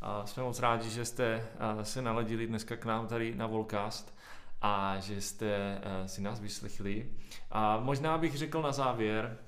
A 0.00 0.26
jsme 0.26 0.42
moc 0.42 0.60
rádi, 0.60 0.90
že 0.90 1.04
jste 1.04 1.24
eh, 1.24 1.84
se 1.84 2.02
naladili 2.02 2.46
dneska 2.46 2.76
k 2.76 2.84
nám 2.84 3.06
tady 3.06 3.34
na 3.34 3.46
Volcast 3.46 4.14
a 4.62 4.98
že 4.98 5.20
jste 5.20 5.80
eh, 5.82 6.08
si 6.08 6.22
nás 6.22 6.40
vyslechli. 6.40 7.10
A 7.50 7.80
možná 7.80 8.18
bych 8.18 8.36
řekl 8.36 8.62
na 8.62 8.72
závěr 8.72 9.38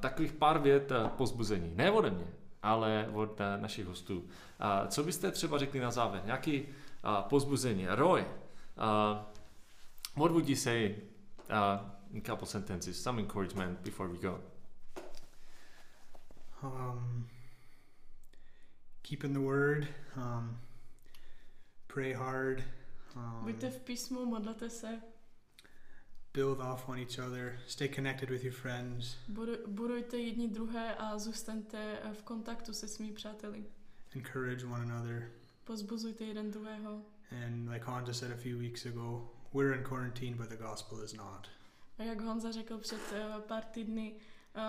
takových 0.00 0.32
pár 0.32 0.58
vět 0.58 0.92
pozbuzení. 1.16 1.72
Ne 1.74 1.90
ode 1.90 2.10
mě, 2.10 2.26
ale 2.62 3.08
od 3.12 3.40
našich 3.56 3.86
hostů. 3.86 4.24
Co 4.88 5.04
byste 5.04 5.30
třeba 5.30 5.58
řekli 5.58 5.80
na 5.80 5.90
závěr? 5.90 6.22
Nějaký 6.24 6.66
pozbuzení? 7.28 7.86
Roy, 7.88 8.24
what 10.16 10.30
would 10.30 10.48
you 10.48 10.56
say 10.56 10.94
a 11.50 11.90
couple 12.26 12.46
sentences, 12.46 13.02
some 13.02 13.22
encouragement 13.22 13.80
before 13.80 14.08
we 14.08 14.18
go? 14.18 14.40
Um, 16.62 17.28
keep 19.02 19.24
in 19.24 19.32
the 19.32 19.40
word, 19.40 19.88
um, 20.16 20.58
pray 21.86 22.12
hard. 22.12 22.64
Um, 23.16 23.54
v 23.70 23.80
písmu, 23.80 24.26
modlete 24.26 24.70
se. 24.70 25.00
Build 26.32 26.60
off 26.60 26.88
on 26.88 26.98
each 26.98 27.18
other, 27.18 27.58
stay 27.66 27.88
connected 27.88 28.30
with 28.30 28.44
your 28.44 28.52
friends. 28.52 29.16
Budujte 29.66 30.16
jedni 30.16 30.48
druhé 30.48 30.94
a 30.94 31.18
zůstaňte 31.18 31.98
v 32.12 32.22
kontaktu 32.22 32.72
se 32.72 32.88
svými 32.88 33.12
přáteli. 33.12 33.64
Encourage 34.14 34.64
one 34.64 34.82
another. 34.82 35.30
Pozbuzujte 35.64 36.24
jeden 36.24 36.50
druhého. 36.50 37.02
And 37.44 37.68
like 37.68 37.84
Honza 37.84 38.14
said 38.14 38.32
a 38.32 38.36
few 38.36 38.58
weeks 38.58 38.86
ago, 38.86 39.30
we're 39.52 39.78
in 39.78 39.84
quarantine, 39.84 40.36
but 40.36 40.48
the 40.48 40.56
gospel 40.56 41.04
is 41.04 41.12
not. 41.12 41.48
A 41.98 42.02
jak 42.02 42.20
Honza 42.20 42.52
řekl 42.52 42.78
před 42.78 43.00
uh, 43.12 43.40
pár 43.40 43.64
týdny, 43.64 44.14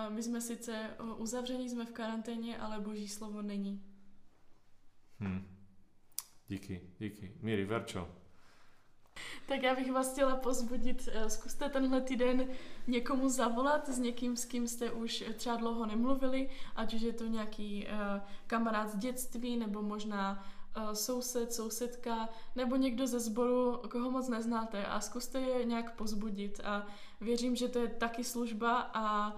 my 0.08 0.22
jsme 0.22 0.40
sice 0.40 0.90
uzavření, 1.16 1.70
jsme 1.70 1.86
v 1.86 1.92
karanténě, 1.92 2.58
ale 2.58 2.80
boží 2.80 3.08
slovo 3.08 3.42
není. 3.42 3.82
Hmm. 5.18 5.58
Díky, 6.48 6.80
díky. 6.98 7.32
Míry, 7.42 7.64
Verčo. 7.64 8.08
Tak 9.48 9.62
já 9.62 9.74
bych 9.74 9.92
vás 9.92 10.12
chtěla 10.12 10.36
pozbudit, 10.36 11.08
zkuste 11.28 11.68
tenhle 11.68 12.00
týden 12.00 12.46
někomu 12.86 13.28
zavolat 13.28 13.88
s 13.88 13.98
někým, 13.98 14.36
s 14.36 14.44
kým 14.44 14.68
jste 14.68 14.90
už 14.90 15.24
třeba 15.36 15.56
dlouho 15.56 15.86
nemluvili, 15.86 16.50
ať 16.76 16.94
už 16.94 17.00
je 17.00 17.12
to 17.12 17.26
nějaký 17.26 17.86
uh, 17.86 18.22
kamarád 18.46 18.88
z 18.88 18.96
dětství, 18.96 19.56
nebo 19.56 19.82
možná 19.82 20.44
uh, 20.76 20.92
soused, 20.92 21.52
sousedka, 21.52 22.28
nebo 22.56 22.76
někdo 22.76 23.06
ze 23.06 23.20
sboru, 23.20 23.82
koho 23.90 24.10
moc 24.10 24.28
neznáte 24.28 24.86
a 24.86 25.00
zkuste 25.00 25.40
je 25.40 25.64
nějak 25.64 25.96
pozbudit 25.96 26.60
a 26.64 26.86
věřím, 27.20 27.56
že 27.56 27.68
to 27.68 27.78
je 27.78 27.88
taky 27.88 28.24
služba 28.24 28.90
a 28.94 29.36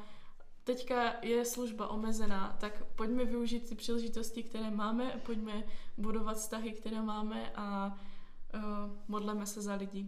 teďka 0.75 1.15
je 1.23 1.45
služba 1.45 1.89
omezená, 1.89 2.57
tak 2.61 2.85
pojďme 2.85 3.25
využít 3.25 3.69
ty 3.69 3.75
příležitosti, 3.75 4.43
které 4.43 4.71
máme, 4.71 5.21
pojďme 5.27 5.65
budovat 5.97 6.37
vztahy, 6.37 6.73
které 6.73 7.03
máme 7.03 7.53
a 7.55 7.99
uh, 8.55 8.61
modleme 9.09 9.47
se 9.47 9.63
za 9.63 9.75
lidi. 9.75 10.07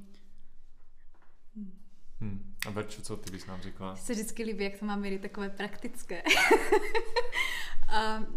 Hmm. 2.20 2.54
A 2.66 2.70
Berčo, 2.70 3.02
co 3.02 3.16
ty 3.16 3.30
bys 3.30 3.46
nám 3.46 3.60
řekla? 3.60 3.96
Se 3.96 4.12
vždycky 4.12 4.44
líbí, 4.44 4.64
jak 4.64 4.78
to 4.78 4.84
má 4.84 4.96
Miri 4.96 5.18
takové 5.18 5.50
praktické. 5.50 6.22
uh, 6.22 6.30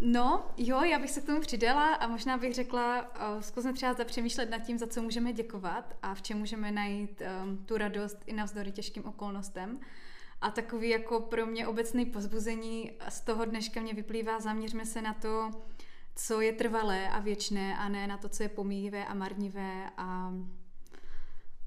no, 0.00 0.50
jo, 0.56 0.82
já 0.82 0.98
bych 0.98 1.10
se 1.10 1.20
k 1.20 1.26
tomu 1.26 1.40
přidala 1.40 1.94
a 1.94 2.06
možná 2.06 2.36
bych 2.36 2.54
řekla, 2.54 3.02
uh, 3.02 3.40
zkusme 3.40 3.72
třeba 3.72 3.94
zapřemýšlet 3.94 4.50
nad 4.50 4.58
tím, 4.58 4.78
za 4.78 4.86
co 4.86 5.02
můžeme 5.02 5.32
děkovat 5.32 5.96
a 6.02 6.14
v 6.14 6.22
čem 6.22 6.38
můžeme 6.38 6.72
najít 6.72 7.22
um, 7.42 7.64
tu 7.66 7.76
radost 7.76 8.16
i 8.26 8.32
navzdory 8.32 8.72
těžkým 8.72 9.04
okolnostem. 9.04 9.80
A 10.40 10.50
takový 10.50 10.88
jako 10.88 11.20
pro 11.20 11.46
mě 11.46 11.66
obecný 11.66 12.06
pozbuzení 12.06 12.92
z 13.08 13.20
toho 13.20 13.44
dneška 13.44 13.80
mě 13.80 13.94
vyplývá, 13.94 14.40
zaměřme 14.40 14.86
se 14.86 15.02
na 15.02 15.14
to, 15.14 15.50
co 16.14 16.40
je 16.40 16.52
trvalé 16.52 17.08
a 17.08 17.20
věčné 17.20 17.78
a 17.78 17.88
ne 17.88 18.06
na 18.06 18.16
to, 18.16 18.28
co 18.28 18.42
je 18.42 18.48
pomíjivé 18.48 19.04
a 19.04 19.14
marnivé 19.14 19.90
a, 19.96 20.32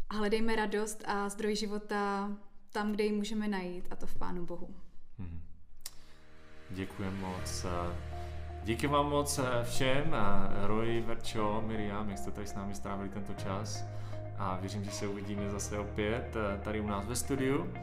a 0.10 0.16
hledejme 0.16 0.56
radost 0.56 1.04
a 1.06 1.30
zdroj 1.30 1.56
života 1.56 2.32
tam, 2.72 2.92
kde 2.92 3.04
ji 3.04 3.12
můžeme 3.12 3.48
najít 3.48 3.88
a 3.92 3.96
to 3.96 4.08
v 4.08 4.16
Pánu 4.16 4.46
Bohu. 4.46 4.76
Hmm. 5.20 5.42
Děkuji 6.70 7.12
moc. 7.12 7.66
Díky 8.64 8.88
vám 8.88 9.10
moc 9.10 9.40
všem, 9.64 10.16
Roy, 10.66 11.02
Verčo, 11.02 11.64
Miriam, 11.68 12.10
jak 12.10 12.18
jste 12.18 12.32
tady 12.32 12.48
s 12.48 12.54
námi 12.54 12.76
strávili 12.76 13.10
tento 13.10 13.34
čas 13.34 13.86
a 14.40 14.58
věřím, 14.62 14.84
že 14.84 14.92
se 14.92 15.08
uvidíme 15.08 15.50
zase 15.50 15.80
opět 15.80 16.36
tady 16.64 16.82
u 16.82 16.88
nás 16.88 17.06
ve 17.06 17.16
studiu 17.16 17.74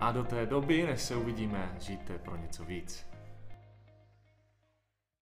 a 0.00 0.12
do 0.12 0.24
té 0.24 0.46
doby, 0.46 0.86
než 0.86 1.02
se 1.02 1.16
uvidíme, 1.16 1.76
žijte 1.80 2.18
pro 2.18 2.36
něco 2.36 2.64
víc. 2.64 3.13